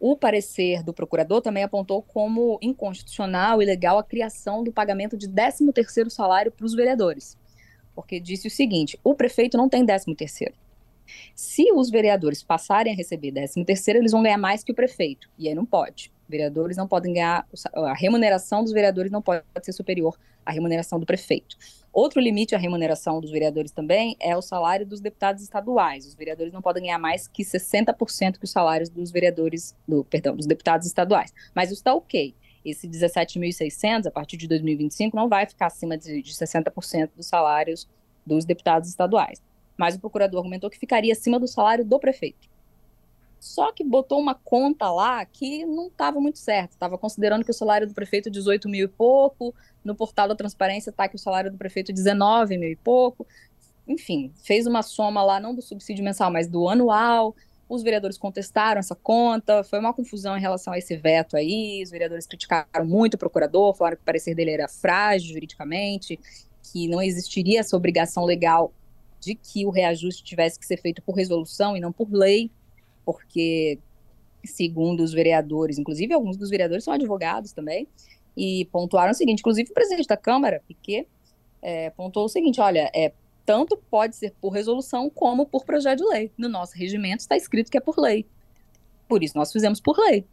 O 0.00 0.16
parecer 0.16 0.82
do 0.82 0.94
procurador 0.94 1.42
também 1.42 1.62
apontou 1.62 2.02
como 2.02 2.58
inconstitucional 2.62 3.60
e 3.60 3.64
ilegal 3.64 3.98
a 3.98 4.02
criação 4.02 4.64
do 4.64 4.72
pagamento 4.72 5.16
de 5.16 5.28
13º 5.28 6.08
salário 6.08 6.50
para 6.50 6.64
os 6.64 6.74
vereadores, 6.74 7.36
porque 7.94 8.18
disse 8.18 8.48
o 8.48 8.50
seguinte, 8.50 8.98
o 9.04 9.14
prefeito 9.14 9.56
não 9.56 9.68
tem 9.68 9.84
13º. 9.86 10.54
Se 11.34 11.72
os 11.72 11.90
vereadores 11.90 12.42
passarem 12.42 12.92
a 12.92 12.96
receber 12.96 13.32
13º, 13.32 13.96
eles 13.96 14.12
vão 14.12 14.22
ganhar 14.22 14.38
mais 14.38 14.62
que 14.62 14.72
o 14.72 14.74
prefeito, 14.74 15.28
e 15.38 15.48
aí 15.48 15.54
não 15.54 15.66
pode. 15.66 16.12
Vereadores 16.28 16.76
não 16.76 16.88
podem 16.88 17.12
ganhar, 17.12 17.46
a 17.74 17.94
remuneração 17.94 18.62
dos 18.62 18.72
vereadores 18.72 19.10
não 19.10 19.20
pode 19.20 19.42
ser 19.62 19.72
superior 19.72 20.18
à 20.44 20.50
remuneração 20.50 20.98
do 20.98 21.06
prefeito. 21.06 21.56
Outro 21.92 22.20
limite 22.20 22.54
à 22.54 22.58
remuneração 22.58 23.20
dos 23.20 23.30
vereadores 23.30 23.70
também 23.70 24.16
é 24.18 24.34
o 24.34 24.40
salário 24.40 24.86
dos 24.86 25.00
deputados 25.00 25.42
estaduais. 25.42 26.06
Os 26.06 26.14
vereadores 26.14 26.52
não 26.52 26.62
podem 26.62 26.84
ganhar 26.84 26.98
mais 26.98 27.28
que 27.28 27.42
60% 27.42 28.38
que 28.38 28.44
os 28.44 28.50
salários 28.50 28.88
dos 28.88 29.10
vereadores, 29.10 29.76
do, 29.86 30.02
perdão, 30.04 30.34
dos 30.34 30.46
deputados 30.46 30.86
estaduais. 30.86 31.32
Mas 31.54 31.70
isso 31.70 31.80
está 31.80 31.94
ok. 31.94 32.34
Esse 32.64 32.88
17.600, 32.88 34.06
a 34.06 34.10
partir 34.10 34.36
de 34.36 34.48
2025, 34.48 35.14
não 35.14 35.28
vai 35.28 35.46
ficar 35.46 35.66
acima 35.66 35.98
de, 35.98 36.22
de 36.22 36.32
60% 36.32 37.10
dos 37.14 37.26
salários 37.26 37.88
dos 38.24 38.44
deputados 38.44 38.88
estaduais. 38.88 39.42
Mas 39.76 39.94
o 39.94 40.00
procurador 40.00 40.38
argumentou 40.38 40.70
que 40.70 40.78
ficaria 40.78 41.12
acima 41.12 41.38
do 41.38 41.48
salário 41.48 41.84
do 41.84 41.98
prefeito. 41.98 42.52
Só 43.42 43.72
que 43.72 43.82
botou 43.82 44.20
uma 44.20 44.36
conta 44.36 44.88
lá 44.92 45.24
que 45.24 45.66
não 45.66 45.88
estava 45.88 46.20
muito 46.20 46.38
certo. 46.38 46.72
Estava 46.74 46.96
considerando 46.96 47.44
que 47.44 47.50
o 47.50 47.54
salário 47.54 47.88
do 47.88 47.92
prefeito 47.92 48.30
18 48.30 48.68
mil 48.68 48.84
e 48.84 48.88
pouco, 48.88 49.52
no 49.84 49.96
portal 49.96 50.28
da 50.28 50.36
transparência 50.36 50.90
está 50.90 51.08
que 51.08 51.16
o 51.16 51.18
salário 51.18 51.50
do 51.50 51.58
prefeito 51.58 51.92
19 51.92 52.56
mil 52.56 52.70
e 52.70 52.76
pouco. 52.76 53.26
Enfim, 53.88 54.32
fez 54.44 54.64
uma 54.64 54.80
soma 54.80 55.24
lá, 55.24 55.40
não 55.40 55.52
do 55.52 55.60
subsídio 55.60 56.04
mensal, 56.04 56.30
mas 56.30 56.46
do 56.46 56.68
anual. 56.68 57.34
Os 57.68 57.82
vereadores 57.82 58.16
contestaram 58.16 58.78
essa 58.78 58.94
conta, 58.94 59.64
foi 59.64 59.80
uma 59.80 59.92
confusão 59.92 60.36
em 60.36 60.40
relação 60.40 60.72
a 60.72 60.78
esse 60.78 60.96
veto 60.96 61.36
aí. 61.36 61.82
Os 61.82 61.90
vereadores 61.90 62.28
criticaram 62.28 62.84
muito 62.84 63.14
o 63.14 63.18
procurador, 63.18 63.74
falaram 63.74 63.96
que 63.96 64.02
o 64.02 64.06
parecer 64.06 64.36
dele 64.36 64.52
era 64.52 64.68
frágil 64.68 65.32
juridicamente, 65.32 66.16
que 66.62 66.86
não 66.86 67.02
existiria 67.02 67.58
essa 67.58 67.76
obrigação 67.76 68.24
legal 68.24 68.72
de 69.22 69.36
que 69.36 69.64
o 69.64 69.70
reajuste 69.70 70.24
tivesse 70.24 70.58
que 70.58 70.66
ser 70.66 70.78
feito 70.78 71.00
por 71.00 71.14
resolução 71.14 71.76
e 71.76 71.80
não 71.80 71.92
por 71.92 72.12
lei 72.12 72.50
porque, 73.04 73.78
segundo 74.44 75.02
os 75.02 75.12
vereadores, 75.12 75.78
inclusive 75.78 76.12
alguns 76.12 76.36
dos 76.36 76.50
vereadores 76.50 76.84
são 76.84 76.92
advogados 76.92 77.52
também, 77.52 77.86
e 78.36 78.64
pontuaram 78.66 79.12
o 79.12 79.14
seguinte, 79.14 79.40
inclusive 79.40 79.70
o 79.70 79.74
presidente 79.74 80.06
da 80.06 80.16
Câmara, 80.16 80.62
Piquet, 80.66 81.06
é, 81.60 81.90
pontuou 81.90 82.26
o 82.26 82.28
seguinte, 82.28 82.60
olha, 82.60 82.90
é, 82.94 83.12
tanto 83.44 83.76
pode 83.76 84.16
ser 84.16 84.32
por 84.40 84.50
resolução 84.50 85.08
como 85.10 85.46
por 85.46 85.64
projeto 85.64 85.98
de 85.98 86.04
lei. 86.04 86.32
No 86.36 86.48
nosso 86.48 86.76
regimento 86.76 87.20
está 87.20 87.36
escrito 87.36 87.70
que 87.70 87.76
é 87.76 87.80
por 87.80 87.98
lei. 87.98 88.24
Por 89.08 89.22
isso 89.22 89.36
nós 89.36 89.52
fizemos 89.52 89.80
por 89.80 89.98
lei. 89.98 90.24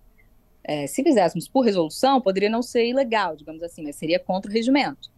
É, 0.63 0.88
se 0.88 1.03
fizéssemos 1.03 1.48
por 1.48 1.62
resolução, 1.62 2.22
poderia 2.22 2.50
não 2.50 2.62
ser 2.62 2.88
ilegal, 2.88 3.36
digamos 3.36 3.62
assim, 3.63 3.84
mas 3.84 3.96
seria 3.96 4.19
contra 4.19 4.50
o 4.50 4.53
regimento 4.53 5.10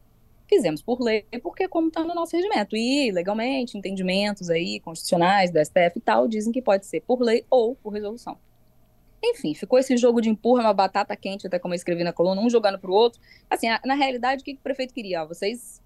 fizemos 0.52 0.82
por 0.82 1.00
lei, 1.00 1.26
porque 1.42 1.66
como 1.70 1.88
está 1.88 2.04
no 2.04 2.14
nosso 2.14 2.36
regimento. 2.36 2.76
E, 2.76 3.10
legalmente, 3.10 3.78
entendimentos 3.78 4.50
aí, 4.50 4.82
constitucionais 4.82 5.50
do 5.50 5.64
STF 5.64 5.94
e 5.96 6.02
tal, 6.02 6.28
dizem 6.28 6.52
que 6.52 6.62
pode 6.62 6.86
ser 6.86 7.02
por 7.02 7.22
lei 7.22 7.46
ou 7.50 7.76
por 7.76 7.94
resolução. 7.94 8.38
Enfim, 9.24 9.54
ficou 9.54 9.80
esse 9.80 9.96
jogo 9.96 10.20
de 10.20 10.30
empurra, 10.30 10.64
uma 10.64 10.74
batata 10.74 11.16
quente, 11.16 11.48
até 11.48 11.58
como 11.58 11.74
eu 11.74 11.78
escrevi 11.78 12.04
na 12.04 12.12
coluna, 12.12 12.42
um 12.42 12.50
jogando 12.50 12.78
para 12.78 12.92
o 12.92 12.94
outro. 12.94 13.22
Assim, 13.50 13.68
na 13.86 13.94
realidade, 13.94 14.42
o 14.42 14.44
que 14.44 14.54
o 14.54 14.58
prefeito 14.58 14.94
queria? 14.94 15.24
Ó, 15.24 15.28
vocês, 15.28 15.82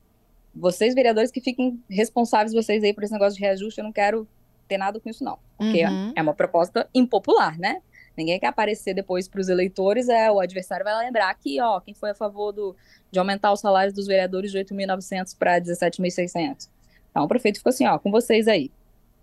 vocês, 0.55 0.95
vereadores, 0.95 1.29
que 1.29 1.41
fiquem 1.41 1.79
responsáveis, 1.87 2.53
vocês 2.53 2.83
aí, 2.83 2.93
por 2.93 3.03
esse 3.03 3.13
negócio 3.13 3.35
de 3.35 3.41
reajuste, 3.41 3.79
eu 3.79 3.83
não 3.83 3.91
quero 3.91 4.27
ter 4.67 4.77
nada 4.77 4.99
com 4.99 5.09
isso, 5.09 5.23
não. 5.23 5.37
Porque 5.57 5.85
uhum. 5.85 6.13
é 6.15 6.21
uma 6.21 6.33
proposta 6.33 6.89
impopular, 6.93 7.59
né? 7.59 7.81
Ninguém 8.17 8.39
quer 8.39 8.47
aparecer 8.47 8.93
depois 8.93 9.27
para 9.27 9.41
os 9.41 9.49
eleitores, 9.49 10.09
é 10.09 10.31
o 10.31 10.39
adversário 10.39 10.83
vai 10.83 10.97
lembrar 11.05 11.33
que, 11.35 11.59
ó, 11.61 11.79
quem 11.79 11.93
foi 11.93 12.11
a 12.11 12.15
favor 12.15 12.51
do, 12.51 12.75
de 13.11 13.19
aumentar 13.19 13.51
os 13.51 13.59
salários 13.59 13.93
dos 13.93 14.07
vereadores 14.07 14.51
de 14.51 14.57
8.900 14.57 15.37
para 15.37 15.59
17.600. 15.59 16.69
Então 17.11 17.23
o 17.23 17.27
prefeito 17.27 17.57
ficou 17.57 17.69
assim, 17.69 17.85
ó, 17.85 17.97
com 17.97 18.11
vocês 18.11 18.47
aí. 18.47 18.71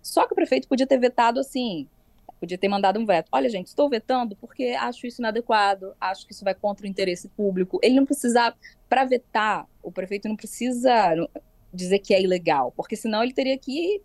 Só 0.01 0.27
que 0.27 0.33
o 0.33 0.35
prefeito 0.35 0.67
podia 0.67 0.85
ter 0.85 0.97
vetado 0.97 1.39
assim, 1.39 1.87
podia 2.39 2.57
ter 2.57 2.67
mandado 2.67 2.99
um 2.99 3.05
veto. 3.05 3.29
Olha, 3.31 3.49
gente, 3.49 3.67
estou 3.67 3.89
vetando 3.89 4.35
porque 4.35 4.75
acho 4.79 5.07
isso 5.07 5.21
inadequado, 5.21 5.95
acho 5.99 6.27
que 6.27 6.33
isso 6.33 6.43
vai 6.43 6.53
contra 6.53 6.85
o 6.85 6.89
interesse 6.89 7.29
público. 7.29 7.79
Ele 7.81 7.95
não 7.95 8.05
precisa, 8.05 8.53
para 8.89 9.05
vetar, 9.05 9.65
o 9.81 9.91
prefeito 9.91 10.27
não 10.27 10.35
precisa 10.35 11.15
dizer 11.73 11.99
que 11.99 12.13
é 12.13 12.21
ilegal, 12.21 12.73
porque 12.75 12.95
senão 12.95 13.23
ele 13.23 13.33
teria 13.33 13.57
que 13.57 14.01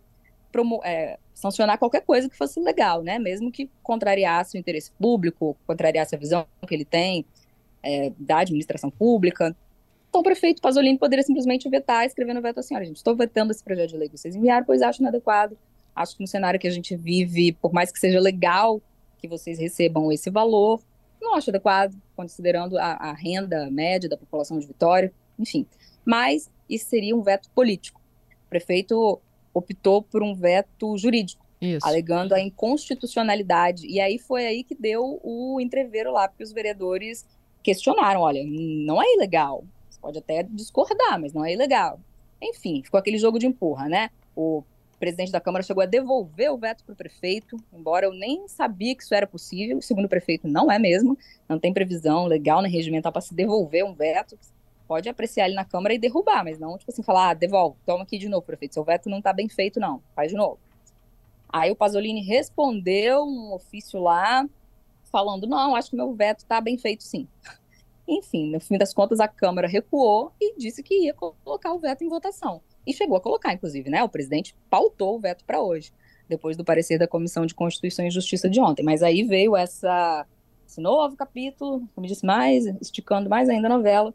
é, 0.83 1.17
sancionar 1.33 1.77
qualquer 1.77 2.01
coisa 2.01 2.29
que 2.29 2.37
fosse 2.37 2.59
legal, 2.59 3.01
né? 3.01 3.17
Mesmo 3.17 3.51
que 3.51 3.69
contrariasse 3.81 4.57
o 4.57 4.59
interesse 4.59 4.91
público, 4.91 5.55
contrariasse 5.65 6.15
a 6.15 6.17
visão 6.17 6.45
que 6.67 6.73
ele 6.73 6.85
tem 6.85 7.25
é, 7.83 8.11
da 8.17 8.39
administração 8.39 8.89
pública. 8.89 9.55
Então, 10.09 10.21
o 10.21 10.23
prefeito 10.23 10.61
Pasolini 10.61 10.97
poderia 10.97 11.23
simplesmente 11.23 11.69
vetar, 11.69 12.05
escrevendo 12.05 12.41
veto 12.41 12.59
assim: 12.59 12.75
olha, 12.75 12.85
gente, 12.85 12.97
estou 12.97 13.15
vetando 13.15 13.51
esse 13.51 13.63
projeto 13.63 13.91
de 13.91 13.97
lei 13.97 14.09
que 14.09 14.17
vocês 14.17 14.35
enviaram, 14.35 14.65
pois 14.65 14.81
acho 14.81 15.01
inadequado. 15.01 15.57
Acho 15.95 16.15
que 16.15 16.21
no 16.21 16.27
cenário 16.27 16.59
que 16.59 16.67
a 16.67 16.71
gente 16.71 16.95
vive, 16.95 17.53
por 17.53 17.73
mais 17.73 17.91
que 17.91 17.99
seja 17.99 18.19
legal 18.19 18.81
que 19.17 19.27
vocês 19.27 19.59
recebam 19.59 20.11
esse 20.11 20.29
valor, 20.29 20.81
não 21.21 21.35
acho 21.35 21.49
adequado, 21.49 21.95
considerando 22.15 22.77
a, 22.77 22.93
a 22.93 23.13
renda 23.13 23.69
média 23.69 24.09
da 24.09 24.17
população 24.17 24.57
de 24.57 24.65
Vitória, 24.65 25.11
enfim. 25.37 25.65
Mas 26.05 26.49
isso 26.69 26.89
seria 26.89 27.15
um 27.15 27.21
veto 27.21 27.49
político. 27.51 27.99
O 28.45 28.49
prefeito 28.49 29.19
optou 29.53 30.01
por 30.01 30.21
um 30.21 30.33
veto 30.33 30.97
jurídico, 30.97 31.45
Isso. 31.61 31.85
alegando 31.85 32.33
a 32.33 32.39
inconstitucionalidade. 32.39 33.87
E 33.87 33.99
aí 33.99 34.17
foi 34.17 34.45
aí 34.45 34.63
que 34.63 34.75
deu 34.75 35.19
o 35.23 35.59
entreveiro 35.59 36.11
lá, 36.11 36.27
porque 36.27 36.43
os 36.43 36.51
vereadores 36.51 37.25
questionaram: 37.63 38.21
olha, 38.21 38.41
não 38.45 39.01
é 39.01 39.05
ilegal. 39.15 39.63
Você 39.89 39.99
pode 39.99 40.17
até 40.17 40.43
discordar, 40.43 41.19
mas 41.19 41.33
não 41.33 41.43
é 41.43 41.53
ilegal. 41.53 41.99
Enfim, 42.41 42.81
ficou 42.83 42.97
aquele 42.97 43.17
jogo 43.17 43.37
de 43.37 43.47
empurra, 43.47 43.89
né? 43.89 44.09
O 44.35 44.63
presidente 44.99 45.31
da 45.31 45.39
Câmara 45.39 45.63
chegou 45.63 45.81
a 45.81 45.85
devolver 45.85 46.51
o 46.51 46.57
veto 46.57 46.83
para 46.83 46.93
o 46.93 46.95
prefeito, 46.95 47.57
embora 47.73 48.05
eu 48.05 48.13
nem 48.13 48.47
sabia 48.47 48.95
que 48.95 49.03
isso 49.03 49.15
era 49.15 49.25
possível. 49.25 49.81
Segundo 49.81 50.05
o 50.05 50.09
prefeito, 50.09 50.47
não 50.47 50.71
é 50.71 50.77
mesmo. 50.77 51.17
Não 51.47 51.57
tem 51.57 51.73
previsão 51.73 52.25
legal 52.25 52.61
nem 52.61 52.71
regimental 52.71 53.11
para 53.11 53.21
se 53.21 53.33
devolver 53.33 53.83
um 53.83 53.93
veto 53.93 54.37
pode 54.89 55.07
apreciar 55.07 55.45
ele 55.45 55.53
na 55.53 55.63
Câmara 55.63 55.93
e 55.93 55.99
derrubar, 55.99 56.43
mas 56.43 56.57
não, 56.57 56.75
tipo 56.75 56.91
assim, 56.91 57.03
falar, 57.03 57.29
ah, 57.29 57.33
devolve, 57.35 57.77
toma 57.85 58.01
aqui 58.01 58.17
de 58.17 58.27
novo, 58.27 58.41
prefeito, 58.41 58.73
seu 58.73 58.83
veto 58.83 59.07
não 59.07 59.19
está 59.19 59.31
bem 59.31 59.47
feito, 59.47 59.79
não, 59.79 60.01
faz 60.15 60.31
de 60.31 60.35
novo. 60.35 60.57
Aí 61.47 61.69
o 61.69 61.75
Pasolini 61.75 62.21
respondeu 62.21 63.23
um 63.23 63.53
ofício 63.53 64.01
lá, 64.01 64.49
falando, 65.11 65.45
não, 65.45 65.75
acho 65.75 65.91
que 65.91 65.95
meu 65.95 66.11
veto 66.15 66.39
está 66.39 66.59
bem 66.59 66.75
feito 66.75 67.03
sim. 67.03 67.27
Enfim, 68.07 68.49
no 68.49 68.59
fim 68.59 68.79
das 68.79 68.91
contas, 68.91 69.19
a 69.19 69.27
Câmara 69.27 69.67
recuou 69.67 70.31
e 70.41 70.57
disse 70.57 70.81
que 70.81 71.05
ia 71.05 71.13
colocar 71.13 71.71
o 71.71 71.77
veto 71.77 72.03
em 72.03 72.09
votação. 72.09 72.59
E 72.85 72.91
chegou 72.91 73.15
a 73.15 73.21
colocar, 73.21 73.53
inclusive, 73.53 73.87
né? 73.91 74.03
O 74.03 74.09
presidente 74.09 74.55
pautou 74.71 75.17
o 75.17 75.19
veto 75.19 75.45
para 75.45 75.61
hoje, 75.61 75.93
depois 76.27 76.57
do 76.57 76.65
parecer 76.65 76.97
da 76.97 77.07
Comissão 77.07 77.45
de 77.45 77.53
Constituição 77.53 78.07
e 78.07 78.09
Justiça 78.09 78.49
de 78.49 78.59
ontem. 78.59 78.81
Mas 78.81 79.03
aí 79.03 79.21
veio 79.21 79.55
essa, 79.55 80.25
esse 80.67 80.81
novo 80.81 81.15
capítulo, 81.15 81.87
como 81.93 82.07
disse 82.07 82.25
mais, 82.25 82.65
esticando 82.81 83.29
mais 83.29 83.47
ainda 83.47 83.67
a 83.67 83.77
novela, 83.77 84.11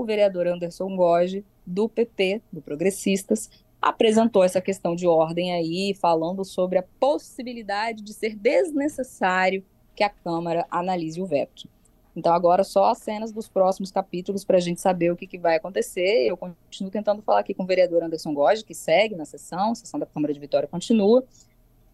o 0.00 0.04
vereador 0.04 0.46
Anderson 0.46 0.94
Goge, 0.96 1.44
do 1.66 1.88
PP, 1.88 2.42
do 2.52 2.60
Progressistas, 2.62 3.50
apresentou 3.80 4.42
essa 4.42 4.60
questão 4.60 4.94
de 4.94 5.06
ordem 5.06 5.52
aí, 5.52 5.94
falando 5.94 6.44
sobre 6.44 6.78
a 6.78 6.84
possibilidade 6.98 8.02
de 8.02 8.12
ser 8.12 8.34
desnecessário 8.34 9.64
que 9.94 10.02
a 10.02 10.10
Câmara 10.10 10.66
analise 10.70 11.20
o 11.20 11.26
veto. 11.26 11.68
Então, 12.16 12.32
agora 12.32 12.64
só 12.64 12.90
as 12.90 12.98
cenas 12.98 13.30
dos 13.30 13.48
próximos 13.48 13.92
capítulos 13.92 14.44
para 14.44 14.56
a 14.56 14.60
gente 14.60 14.80
saber 14.80 15.12
o 15.12 15.16
que, 15.16 15.26
que, 15.26 15.38
vai 15.38 15.56
acontecer. 15.56 16.26
Eu 16.26 16.36
continuo 16.36 16.90
tentando 16.90 17.22
falar 17.22 17.40
aqui 17.40 17.54
com 17.54 17.62
o 17.62 17.66
vereador 17.66 18.02
Anderson 18.02 18.34
Goge, 18.34 18.64
que 18.64 18.74
segue 18.74 19.14
na 19.14 19.24
sessão, 19.24 19.70
a 19.70 19.74
sessão 19.76 20.00
da 20.00 20.06
Câmara 20.06 20.34
de 20.34 20.40
Vitória 20.40 20.66
continua, 20.66 21.24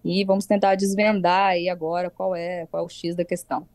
e 0.03 0.25
vamos 0.25 0.47
tentar 0.47 0.77
desvendar 0.77 1.51
aí 1.51 1.69
agora 1.69 2.09
qual 2.09 2.35
é, 2.35 2.67
qual 2.67 2.83
é 2.83 2.87
o 2.87 2.89
X 2.89 3.15
da 3.15 3.25
questão. 3.25 3.69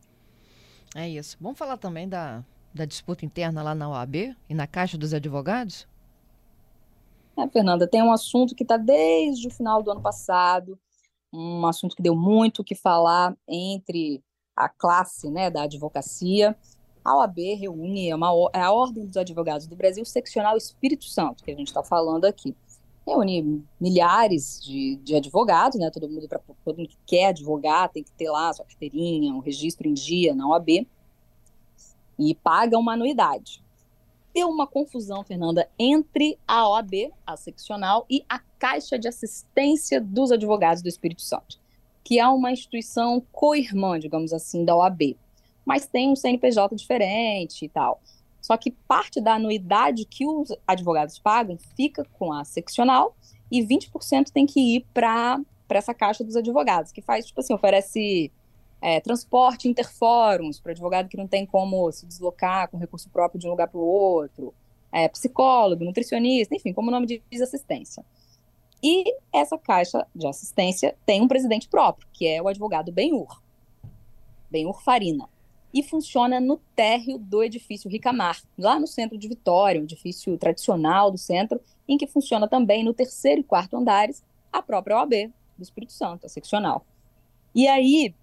É 0.94 1.08
isso. 1.08 1.36
Vamos 1.40 1.56
falar 1.56 1.76
também 1.76 2.08
da 2.08 2.42
da 2.72 2.84
disputa 2.84 3.24
interna 3.24 3.62
lá 3.62 3.74
na 3.74 3.88
OAB 3.88 4.36
e 4.48 4.54
na 4.54 4.66
Caixa 4.66 4.96
dos 4.96 5.12
Advogados? 5.12 5.86
É, 7.36 7.48
Fernanda, 7.48 7.86
tem 7.86 8.02
um 8.02 8.12
assunto 8.12 8.54
que 8.54 8.62
está 8.62 8.76
desde 8.76 9.48
o 9.48 9.50
final 9.50 9.82
do 9.82 9.90
ano 9.90 10.00
passado, 10.00 10.78
um 11.32 11.66
assunto 11.66 11.96
que 11.96 12.02
deu 12.02 12.14
muito 12.14 12.60
o 12.60 12.64
que 12.64 12.74
falar 12.74 13.36
entre 13.48 14.22
a 14.56 14.68
classe 14.68 15.30
né, 15.30 15.50
da 15.50 15.62
advocacia. 15.62 16.56
A 17.04 17.16
OAB 17.16 17.38
reúne, 17.58 18.10
é, 18.10 18.14
uma, 18.14 18.30
é 18.52 18.60
a 18.60 18.72
Ordem 18.72 19.06
dos 19.06 19.16
Advogados 19.16 19.66
do 19.66 19.74
Brasil, 19.74 20.04
seccional 20.04 20.56
Espírito 20.56 21.04
Santo, 21.06 21.42
que 21.42 21.50
a 21.50 21.56
gente 21.56 21.68
está 21.68 21.82
falando 21.82 22.26
aqui. 22.26 22.54
Reúne 23.06 23.64
milhares 23.80 24.62
de, 24.62 24.96
de 24.96 25.16
advogados, 25.16 25.78
né? 25.78 25.90
Todo 25.90 26.08
mundo, 26.08 26.28
pra, 26.28 26.38
todo 26.62 26.76
mundo 26.76 26.88
que 26.88 26.98
quer 27.06 27.28
advogar 27.28 27.88
tem 27.88 28.04
que 28.04 28.12
ter 28.12 28.28
lá 28.28 28.52
sua 28.52 28.66
carteirinha, 28.66 29.32
um 29.32 29.38
registro 29.38 29.88
em 29.88 29.94
dia 29.94 30.34
na 30.34 30.46
OAB 30.46 30.86
e 32.28 32.34
paga 32.34 32.78
uma 32.78 32.92
anuidade. 32.92 33.62
Deu 34.32 34.48
uma 34.48 34.66
confusão, 34.66 35.24
Fernanda, 35.24 35.68
entre 35.78 36.38
a 36.46 36.68
OAB, 36.68 37.10
a 37.26 37.36
seccional, 37.36 38.06
e 38.08 38.24
a 38.28 38.38
Caixa 38.38 38.98
de 38.98 39.08
Assistência 39.08 40.00
dos 40.00 40.30
Advogados 40.30 40.82
do 40.82 40.88
Espírito 40.88 41.22
Santo, 41.22 41.58
que 42.04 42.20
é 42.20 42.28
uma 42.28 42.52
instituição 42.52 43.22
co-irmã, 43.32 43.98
digamos 43.98 44.32
assim, 44.32 44.64
da 44.64 44.76
OAB, 44.76 45.16
mas 45.64 45.86
tem 45.86 46.10
um 46.10 46.16
CNPJ 46.16 46.76
diferente 46.76 47.64
e 47.64 47.68
tal. 47.68 48.00
Só 48.40 48.56
que 48.56 48.70
parte 48.70 49.20
da 49.20 49.34
anuidade 49.34 50.04
que 50.04 50.26
os 50.26 50.52
advogados 50.66 51.18
pagam 51.18 51.58
fica 51.76 52.04
com 52.18 52.32
a 52.32 52.44
seccional 52.44 53.16
e 53.50 53.62
20% 53.62 54.30
tem 54.30 54.46
que 54.46 54.76
ir 54.76 54.86
para 54.94 55.40
essa 55.70 55.92
caixa 55.92 56.24
dos 56.24 56.36
advogados, 56.36 56.92
que 56.92 57.02
faz, 57.02 57.26
tipo 57.26 57.40
assim, 57.40 57.52
oferece 57.52 58.32
é, 58.80 59.00
transporte 59.00 59.68
interfóruns 59.68 60.58
para 60.58 60.72
advogado 60.72 61.08
que 61.08 61.16
não 61.16 61.26
tem 61.26 61.44
como 61.44 61.90
se 61.92 62.06
deslocar 62.06 62.68
com 62.68 62.78
recurso 62.78 63.08
próprio 63.10 63.38
de 63.38 63.46
um 63.46 63.50
lugar 63.50 63.68
para 63.68 63.78
o 63.78 63.84
outro, 63.84 64.54
é, 64.90 65.08
psicólogo, 65.08 65.84
nutricionista, 65.84 66.54
enfim, 66.54 66.72
como 66.72 66.88
o 66.88 66.90
nome 66.90 67.06
diz, 67.06 67.40
assistência. 67.40 68.04
E 68.82 69.04
essa 69.32 69.58
caixa 69.58 70.06
de 70.14 70.26
assistência 70.26 70.96
tem 71.04 71.20
um 71.20 71.28
presidente 71.28 71.68
próprio, 71.68 72.08
que 72.12 72.26
é 72.26 72.40
o 72.40 72.48
advogado 72.48 72.90
Benhur, 72.90 73.40
Benhur 74.50 74.82
Farina, 74.82 75.28
e 75.72 75.82
funciona 75.82 76.40
no 76.40 76.56
térreo 76.74 77.18
do 77.18 77.42
edifício 77.42 77.90
Ricamar, 77.90 78.42
lá 78.58 78.80
no 78.80 78.86
centro 78.86 79.16
de 79.16 79.28
Vitória, 79.28 79.80
um 79.80 79.84
edifício 79.84 80.36
tradicional 80.38 81.10
do 81.10 81.18
centro, 81.18 81.60
em 81.86 81.96
que 81.96 82.06
funciona 82.06 82.48
também 82.48 82.82
no 82.82 82.94
terceiro 82.94 83.40
e 83.40 83.44
quarto 83.44 83.76
andares 83.76 84.24
a 84.52 84.62
própria 84.62 84.96
OAB 84.96 85.30
do 85.56 85.62
Espírito 85.62 85.92
Santo, 85.92 86.26
a 86.26 86.28
seccional. 86.28 86.84
E 87.54 87.68
aí, 87.68 88.14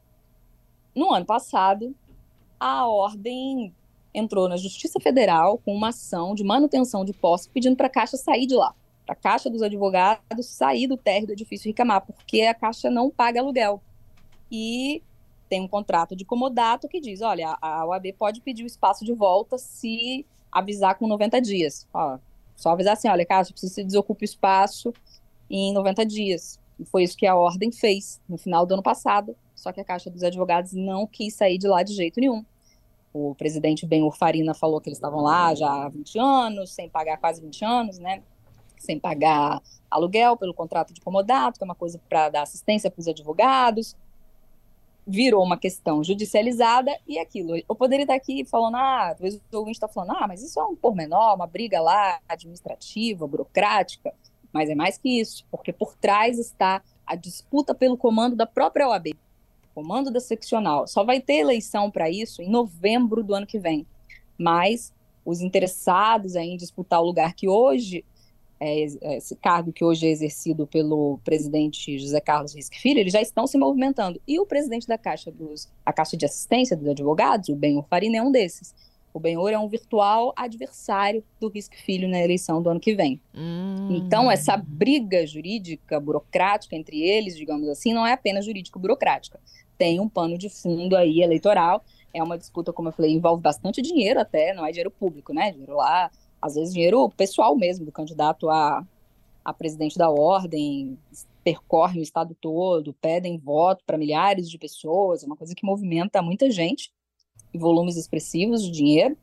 no 0.98 1.14
ano 1.14 1.26
passado, 1.26 1.96
a 2.60 2.88
ordem 2.88 3.74
entrou 4.14 4.50
na 4.50 4.58
Justiça 4.58 5.00
Federal 5.00 5.60
com 5.60 5.76
uma 5.76 5.90
ação 5.90 6.34
de 6.34 6.44
manutenção 6.44 7.06
de 7.06 7.14
posse 7.14 7.50
pedindo 7.50 7.76
para 7.76 7.86
a 7.86 7.90
Caixa 7.90 8.18
sair 8.18 8.48
de 8.48 8.56
lá, 8.56 8.74
para 9.06 9.14
a 9.14 9.16
Caixa 9.16 9.50
dos 9.50 9.62
Advogados 9.62 10.48
sair 10.48 10.88
do 10.88 10.98
térreo 10.98 11.28
do 11.28 11.34
edifício 11.34 11.68
Ricamar, 11.68 12.04
porque 12.06 12.42
a 12.42 12.54
Caixa 12.54 12.90
não 12.90 13.12
paga 13.12 13.40
aluguel. 13.40 13.82
E 14.52 15.04
tem 15.48 15.62
um 15.62 15.68
contrato 15.68 16.16
de 16.16 16.26
comodato 16.26 16.88
que 16.88 17.00
diz, 17.00 17.22
olha, 17.22 17.56
a 17.62 17.86
OAB 17.86 18.14
pode 18.18 18.42
pedir 18.42 18.64
o 18.64 18.68
espaço 18.68 19.06
de 19.06 19.14
volta 19.14 19.58
se 19.58 20.26
avisar 20.52 20.98
com 20.98 21.08
90 21.08 21.40
dias. 21.42 21.88
Ó, 21.94 22.18
só 22.56 22.72
avisar 22.72 22.94
assim, 22.94 23.08
olha, 23.08 23.26
Caixa, 23.26 23.52
precisa 23.52 23.72
se 23.72 23.84
desocupe 23.84 24.24
o 24.24 24.26
espaço 24.26 24.92
em 25.48 25.74
90 25.74 26.06
dias. 26.08 26.60
E 26.80 26.86
foi 26.86 27.04
isso 27.04 27.16
que 27.16 27.28
a 27.28 27.36
ordem 27.36 27.72
fez 27.72 28.20
no 28.28 28.38
final 28.38 28.66
do 28.66 28.74
ano 28.74 28.84
passado, 28.84 29.36
só 29.58 29.74
que 29.74 29.82
a 29.82 29.84
Caixa 29.84 30.10
dos 30.10 30.24
Advogados 30.24 30.72
não 30.72 31.06
quis 31.08 31.34
sair 31.34 31.58
de 31.58 31.68
lá 31.68 31.82
de 31.82 31.94
jeito 31.94 32.22
nenhum. 32.22 32.46
O 33.12 33.34
presidente 33.34 33.86
Ben 33.86 34.10
Farina 34.12 34.54
falou 34.54 34.80
que 34.80 34.88
eles 34.88 34.98
estavam 34.98 35.22
lá 35.22 35.54
já 35.56 35.68
há 35.68 35.90
20 35.90 36.20
anos, 36.20 36.72
sem 36.72 36.88
pagar 36.88 37.18
quase 37.18 37.42
20 37.42 37.66
anos, 37.66 37.98
né? 37.98 38.22
Sem 38.78 39.00
pagar 39.00 39.60
aluguel 39.90 40.38
pelo 40.38 40.54
contrato 40.54 40.94
de 40.94 41.02
comodato, 41.02 41.58
que 41.58 41.64
é 41.64 41.66
uma 41.66 41.74
coisa 41.74 42.00
para 42.08 42.30
dar 42.30 42.44
assistência 42.44 42.92
para 42.92 43.00
os 43.00 43.08
advogados. 43.08 43.98
Virou 45.08 45.44
uma 45.44 45.58
questão 45.58 46.04
judicializada 46.04 46.96
e 47.08 47.18
aquilo. 47.18 47.56
Eu 47.58 47.76
poderia 47.76 48.04
estar 48.04 48.14
aqui 48.14 48.46
falando, 48.46 48.76
ah, 48.76 49.16
talvez 49.18 49.36
o 49.36 49.58
ouvinte 49.58 49.78
está 49.78 49.88
falando, 49.88 50.12
ah, 50.12 50.28
mas 50.28 50.44
isso 50.44 50.60
é 50.60 50.64
um 50.64 50.76
pormenor, 50.76 51.34
uma 51.34 51.48
briga 51.48 51.82
lá 51.82 52.20
administrativa, 52.30 53.26
burocrática. 53.26 54.14
Mas 54.54 54.70
é 54.70 54.76
mais 54.76 55.00
que 55.00 55.20
isso, 55.20 55.44
porque 55.50 55.74
por 55.74 55.96
trás 55.96 56.38
está 56.38 56.84
a 57.06 57.16
disputa 57.16 57.74
pelo 57.74 57.98
comando 57.98 58.36
da 58.36 58.46
própria 58.46 58.88
OAB 58.88 59.16
comando 59.78 60.10
da 60.10 60.20
seccional. 60.20 60.88
Só 60.88 61.04
vai 61.04 61.22
ter 61.22 61.36
eleição 61.36 61.92
para 61.92 62.10
isso 62.10 62.42
em 62.42 62.50
novembro 62.50 63.24
do 63.24 63.36
ano 63.36 63.46
que 63.46 63.60
vem. 63.60 63.86
Mas 64.36 64.92
os 65.24 65.40
interessados 65.40 66.36
em 66.36 66.58
disputar 66.58 67.00
o 67.00 67.06
lugar 67.06 67.36
que 67.36 67.48
hoje, 67.48 68.04
é, 68.60 68.86
esse 69.18 69.36
cargo 69.36 69.72
que 69.72 69.86
hoje 69.86 70.08
é 70.08 70.10
exercido 70.10 70.66
pelo 70.66 71.20
presidente 71.24 72.00
José 72.00 72.20
Carlos 72.20 72.56
Risque 72.56 72.82
Filho, 72.82 73.00
eles 73.00 73.14
já 73.14 73.22
estão 73.22 73.46
se 73.46 73.56
movimentando. 73.56 74.20
E 74.28 74.40
o 74.40 74.48
presidente 74.48 74.88
da 74.88 74.98
Caixa 74.98 75.32
dos, 75.32 75.70
a 75.86 75.94
Caixa 75.94 76.18
de 76.18 76.26
Assistência 76.26 76.76
dos 76.76 76.88
Advogados, 76.88 77.50
o 77.50 77.56
Benhor 77.56 77.86
Farina, 77.88 78.18
é 78.18 78.22
um 78.24 78.32
desses. 78.32 78.74
O 79.18 79.20
Benhor 79.20 79.50
é 79.50 79.58
um 79.58 79.68
virtual 79.68 80.34
adversário 80.36 81.24
do 81.40 81.50
Risque 81.50 81.82
Filho 81.82 82.08
na 82.08 82.20
eleição 82.20 82.62
do 82.62 82.70
ano 82.70 82.80
que 82.80 82.96
vem. 82.96 83.20
Hum. 83.36 83.90
Então, 83.92 84.32
essa 84.32 84.56
briga 84.56 85.26
jurídica, 85.26 86.00
burocrática 86.00 86.76
entre 86.76 87.02
eles, 87.02 87.36
digamos 87.36 87.68
assim, 87.68 87.94
não 87.94 88.06
é 88.06 88.14
apenas 88.14 88.46
jurídico-burocrática 88.46 89.40
tem 89.78 90.00
um 90.00 90.10
pano 90.10 90.38
de 90.38 90.50
fundo 90.50 90.96
aí 90.96 91.22
eleitoral. 91.22 91.84
É 92.14 92.24
uma 92.24 92.38
disputa, 92.38 92.74
como 92.74 92.90
eu 92.90 92.94
falei, 92.94 93.12
envolve 93.12 93.42
bastante 93.42 93.82
dinheiro 93.82 94.20
até, 94.20 94.54
não 94.54 94.66
é 94.66 94.72
dinheiro 94.72 94.90
público, 94.90 95.34
né? 95.34 95.52
Dinheiro 95.52 95.76
lá, 95.76 96.10
às 96.42 96.56
vezes 96.56 96.74
dinheiro 96.74 97.10
pessoal 97.10 97.56
mesmo, 97.56 97.86
do 97.86 97.92
candidato 97.92 98.50
a, 98.50 98.84
a 99.46 99.54
presidente 99.54 99.98
da 99.98 100.10
ordem, 100.10 100.98
percorre 101.44 102.00
o 102.00 102.04
estado 102.04 102.36
todo, 102.40 102.94
pedem 102.94 103.38
voto 103.38 103.84
para 103.86 103.98
milhares 103.98 104.50
de 104.50 104.58
pessoas, 104.58 105.24
é 105.24 105.26
uma 105.26 105.38
coisa 105.38 105.54
que 105.56 105.66
movimenta 105.66 106.22
muita 106.22 106.50
gente, 106.50 106.92
volumes 107.58 107.98
expressivos 107.98 108.64
de 108.64 108.72
dinheiro, 108.72 109.18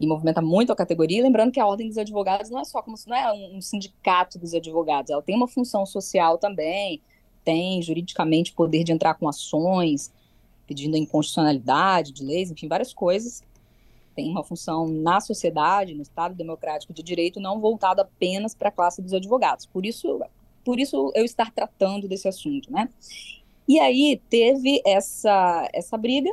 e 0.00 0.06
movimenta 0.06 0.40
muito 0.40 0.72
a 0.72 0.76
categoria. 0.76 1.22
Lembrando 1.22 1.52
que 1.52 1.60
a 1.60 1.66
Ordem 1.66 1.88
dos 1.88 1.98
Advogados 1.98 2.50
não 2.50 2.60
é 2.60 2.64
só 2.64 2.80
como 2.80 2.96
se 2.96 3.06
não 3.06 3.14
é 3.14 3.32
um 3.52 3.60
sindicato 3.60 4.38
dos 4.38 4.54
advogados, 4.54 5.10
ela 5.10 5.22
tem 5.22 5.36
uma 5.36 5.46
função 5.46 5.84
social 5.84 6.38
também, 6.38 7.02
tem 7.44 7.82
juridicamente 7.82 8.52
poder 8.52 8.82
de 8.82 8.92
entrar 8.92 9.14
com 9.14 9.28
ações, 9.28 10.10
pedindo 10.66 10.94
a 10.94 10.98
inconstitucionalidade 10.98 12.12
de 12.12 12.24
leis, 12.24 12.50
enfim, 12.50 12.66
várias 12.66 12.94
coisas. 12.94 13.42
Tem 14.14 14.30
uma 14.30 14.42
função 14.42 14.88
na 14.88 15.20
sociedade, 15.20 15.94
no 15.94 16.02
Estado 16.02 16.34
democrático 16.34 16.92
de 16.92 17.02
direito, 17.02 17.40
não 17.40 17.60
voltada 17.60 18.02
apenas 18.02 18.54
para 18.54 18.68
a 18.68 18.72
classe 18.72 19.02
dos 19.02 19.12
advogados. 19.12 19.66
Por 19.66 19.84
isso, 19.84 20.20
por 20.64 20.80
isso 20.80 21.12
eu 21.14 21.24
estar 21.24 21.50
tratando 21.52 22.08
desse 22.08 22.28
assunto, 22.28 22.72
né? 22.72 22.88
E 23.68 23.78
aí 23.78 24.20
teve 24.28 24.82
essa, 24.84 25.68
essa 25.72 25.96
briga 25.96 26.30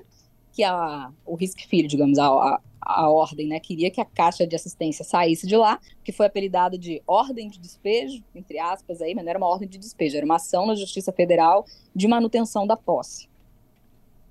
que 0.58 0.64
a, 0.64 1.12
o 1.24 1.36
Risk 1.36 1.60
Filho, 1.68 1.88
digamos, 1.88 2.18
a, 2.18 2.60
a 2.82 3.08
ordem, 3.12 3.48
né, 3.48 3.60
queria 3.60 3.92
que 3.92 4.02
a 4.02 4.06
caixa 4.06 4.48
de 4.48 4.56
assistência 4.56 5.06
saísse 5.06 5.46
de 5.46 5.56
lá, 5.56 5.80
que 6.04 6.12
foi 6.12 6.26
apelidada 6.26 6.80
de 6.80 7.00
ordem 7.06 7.48
de 7.48 7.60
despejo, 7.60 8.24
entre 8.34 8.58
aspas 8.58 9.00
aí, 9.00 9.14
mas 9.14 9.24
não 9.24 9.30
era 9.30 9.38
uma 9.38 9.48
ordem 9.48 9.70
de 9.70 9.78
despejo, 9.78 10.18
era 10.18 10.26
uma 10.26 10.38
ação 10.38 10.66
na 10.66 10.74
Justiça 10.74 11.12
Federal 11.12 11.64
de 11.96 12.08
manutenção 12.08 12.66
da 12.66 12.76
posse. 12.76 13.30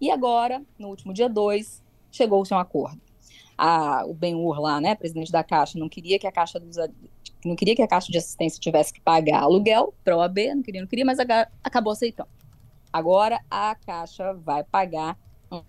E 0.00 0.10
agora, 0.10 0.60
no 0.76 0.88
último 0.88 1.14
dia 1.14 1.28
2, 1.28 1.80
chegou-se 2.10 2.52
a 2.52 2.56
um 2.56 2.60
acordo. 2.60 3.00
A, 3.56 4.04
o 4.04 4.12
Ben-Hur 4.12 4.60
lá, 4.60 4.80
né, 4.80 4.96
presidente 4.96 5.30
da 5.30 5.44
Caixa, 5.44 5.78
não 5.78 5.88
queria 5.88 6.18
que 6.18 6.26
a 6.26 6.32
Caixa 6.32 6.58
dos, 6.58 6.76
não 7.44 7.54
queria 7.54 7.76
que 7.76 7.82
a 7.82 7.86
Caixa 7.86 8.10
de 8.10 8.18
Assistência 8.18 8.58
tivesse 8.58 8.92
que 8.92 9.00
pagar 9.00 9.42
aluguel 9.42 9.94
para 10.02 10.14
a 10.14 10.18
OAB, 10.18 10.38
não 10.56 10.62
queria, 10.64 10.80
não 10.80 10.88
queria, 10.88 11.04
mas 11.04 11.18
acabou 11.62 11.92
aceitando. 11.92 12.30
Agora 12.92 13.40
a 13.48 13.76
Caixa 13.76 14.34
vai 14.34 14.64
pagar 14.64 15.16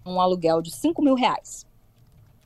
um, 0.06 0.20
aluguel 0.20 0.62
de 0.62 0.72
5 0.72 1.02
mil 1.02 1.16
reais 1.16 1.66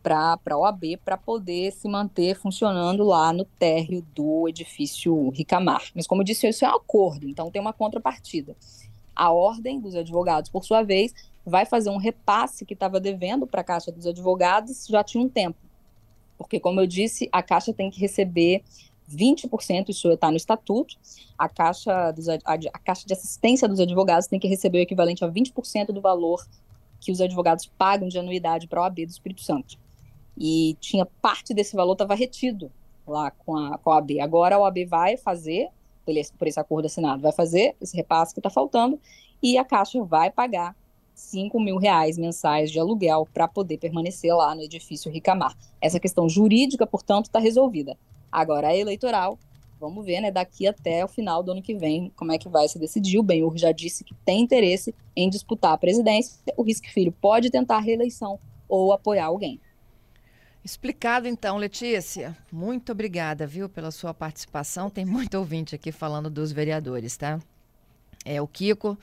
para 0.03 0.39
a 0.49 0.57
OAB 0.57 0.97
para 1.05 1.15
poder 1.15 1.71
se 1.71 1.87
manter 1.87 2.35
funcionando 2.35 3.03
lá 3.03 3.31
no 3.31 3.45
térreo 3.45 4.01
do 4.15 4.47
edifício 4.47 5.29
Ricamar. 5.29 5.83
Mas, 5.93 6.07
como 6.07 6.21
eu 6.21 6.25
disse, 6.25 6.47
isso 6.47 6.65
é 6.65 6.69
um 6.69 6.75
acordo, 6.75 7.27
então 7.27 7.51
tem 7.51 7.61
uma 7.61 7.73
contrapartida. 7.73 8.55
A 9.15 9.31
Ordem 9.31 9.79
dos 9.79 9.95
Advogados, 9.95 10.49
por 10.49 10.65
sua 10.65 10.81
vez, 10.81 11.13
vai 11.45 11.65
fazer 11.65 11.89
um 11.89 11.97
repasse 11.97 12.65
que 12.65 12.73
estava 12.73 12.99
devendo 12.99 13.45
para 13.45 13.61
a 13.61 13.63
Caixa 13.63 13.91
dos 13.91 14.07
Advogados 14.07 14.87
já 14.87 15.03
tinha 15.03 15.23
um 15.23 15.29
tempo. 15.29 15.59
Porque, 16.37 16.59
como 16.59 16.79
eu 16.79 16.87
disse, 16.87 17.29
a 17.31 17.43
Caixa 17.43 17.71
tem 17.71 17.91
que 17.91 17.99
receber 17.99 18.63
20%, 19.15 19.89
isso 19.89 20.09
está 20.09 20.31
no 20.31 20.37
estatuto, 20.37 20.95
a 21.37 21.49
Caixa, 21.49 22.11
dos, 22.11 22.29
a, 22.29 22.37
a 22.45 22.79
Caixa 22.79 23.05
de 23.05 23.13
Assistência 23.13 23.67
dos 23.67 23.79
Advogados 23.79 24.27
tem 24.27 24.39
que 24.39 24.47
receber 24.47 24.79
o 24.79 24.81
equivalente 24.81 25.23
a 25.23 25.29
20% 25.29 25.87
do 25.87 26.01
valor 26.01 26.43
que 27.01 27.11
os 27.11 27.19
advogados 27.19 27.65
pagam 27.77 28.07
de 28.07 28.17
anuidade 28.17 28.67
para 28.67 28.79
a 28.79 28.83
OAB 28.83 29.05
do 29.05 29.09
Espírito 29.09 29.41
Santo 29.41 29.77
e 30.37 30.77
tinha 30.79 31.05
parte 31.05 31.53
desse 31.53 31.75
valor 31.75 31.93
estava 31.93 32.15
retido 32.15 32.71
lá 33.05 33.31
com 33.31 33.57
a, 33.57 33.77
com 33.77 33.91
a 33.91 33.95
OAB. 33.95 34.19
Agora 34.21 34.55
a 34.55 34.59
OAB 34.59 34.85
vai 34.85 35.17
fazer, 35.17 35.69
por 36.05 36.15
esse, 36.15 36.31
por 36.33 36.47
esse 36.47 36.59
acordo 36.59 36.85
assinado, 36.85 37.21
vai 37.21 37.31
fazer 37.31 37.75
esse 37.81 37.95
repasse 37.95 38.33
que 38.33 38.39
está 38.39 38.49
faltando 38.49 38.99
e 39.41 39.57
a 39.57 39.65
Caixa 39.65 40.01
vai 40.03 40.31
pagar 40.31 40.75
5 41.13 41.59
mil 41.59 41.77
reais 41.77 42.17
mensais 42.17 42.71
de 42.71 42.79
aluguel 42.79 43.27
para 43.33 43.47
poder 43.47 43.77
permanecer 43.77 44.33
lá 44.35 44.55
no 44.55 44.61
edifício 44.61 45.11
Ricamar. 45.11 45.55
Essa 45.79 45.99
questão 45.99 46.29
jurídica, 46.29 46.87
portanto, 46.87 47.25
está 47.25 47.39
resolvida. 47.39 47.97
Agora, 48.31 48.69
a 48.69 48.75
eleitoral, 48.75 49.37
vamos 49.81 50.05
ver, 50.05 50.21
né, 50.21 50.29
daqui 50.29 50.67
até 50.67 51.03
o 51.03 51.07
final 51.07 51.41
do 51.41 51.51
ano 51.51 51.61
que 51.61 51.73
vem, 51.73 52.11
como 52.15 52.31
é 52.31 52.37
que 52.37 52.47
vai 52.47 52.67
se 52.67 52.77
decidir. 52.77 53.17
O 53.17 53.23
Benhur 53.23 53.57
já 53.57 53.71
disse 53.71 54.03
que 54.03 54.13
tem 54.23 54.41
interesse 54.41 54.93
em 55.15 55.29
disputar 55.29 55.73
a 55.73 55.77
presidência. 55.77 56.39
O 56.55 56.61
Risque 56.61 56.89
Filho 56.93 57.11
pode 57.11 57.49
tentar 57.49 57.77
a 57.77 57.81
reeleição 57.81 58.39
ou 58.69 58.93
apoiar 58.93 59.25
alguém. 59.25 59.59
Explicado 60.63 61.27
então, 61.27 61.57
Letícia. 61.57 62.37
Muito 62.51 62.91
obrigada, 62.91 63.47
viu, 63.47 63.67
pela 63.67 63.89
sua 63.89 64.13
participação. 64.13 64.91
Tem 64.91 65.03
muito 65.03 65.33
ouvinte 65.33 65.73
aqui 65.73 65.91
falando 65.91 66.29
dos 66.29 66.51
vereadores, 66.51 67.17
tá? 67.17 67.39
É 68.23 68.39
o 68.39 68.47
Kiko. 68.47 68.95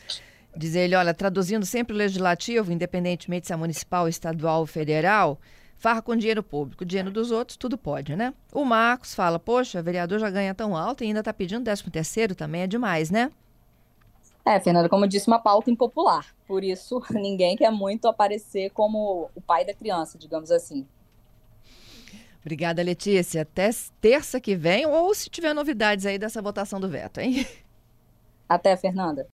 Diz 0.57 0.77
ele, 0.77 0.95
olha, 0.95 1.13
traduzindo 1.13 1.67
sempre 1.67 1.93
o 1.93 1.97
legislativo, 1.97 2.73
independentemente 2.73 3.49
se 3.49 3.53
é 3.53 3.57
municipal, 3.57 4.09
estadual 4.09 4.61
ou 4.61 4.67
federal, 4.67 5.39
farra 5.79 6.03
com 6.03 6.15
dinheiro 6.15 6.43
público. 6.43 6.85
Dinheiro 6.85 7.11
dos 7.11 7.31
outros, 7.31 7.57
tudo 7.57 7.79
pode, 7.79 8.15
né? 8.15 8.35
O 8.53 8.65
Marcos 8.65 9.15
fala, 9.15 9.39
poxa, 9.39 9.83
vereador 9.83 10.19
já 10.19 10.29
ganha 10.29 10.55
tão 10.55 10.77
alto 10.77 11.03
e 11.03 11.07
ainda 11.07 11.23
tá 11.23 11.33
pedindo 11.33 11.65
13 11.65 11.91
terceiro, 11.91 12.35
também 12.35 12.63
é 12.63 12.67
demais, 12.67 13.11
né? 13.11 13.31
É, 14.45 14.59
Fernanda, 14.59 14.89
como 14.89 15.05
eu 15.05 15.09
disse, 15.09 15.29
uma 15.29 15.39
pauta 15.39 15.71
impopular. 15.71 16.27
Por 16.47 16.65
isso, 16.65 17.03
ninguém 17.13 17.57
quer 17.57 17.71
muito 17.71 18.09
aparecer 18.09 18.71
como 18.71 19.31
o 19.35 19.41
pai 19.41 19.65
da 19.65 19.75
criança, 19.75 20.19
digamos 20.19 20.51
assim. 20.51 20.87
Obrigada, 22.41 22.83
Letícia. 22.83 23.43
Até 23.43 23.69
terça 24.01 24.41
que 24.41 24.57
vem, 24.57 24.87
ou 24.87 25.15
se 25.15 25.29
tiver 25.29 25.53
novidades 25.53 26.07
aí 26.07 26.19
dessa 26.19 26.41
votação 26.41 26.81
do 26.81 26.89
veto, 26.89 27.21
hein? 27.21 27.47
Até, 28.49 28.75
Fernanda. 28.77 29.27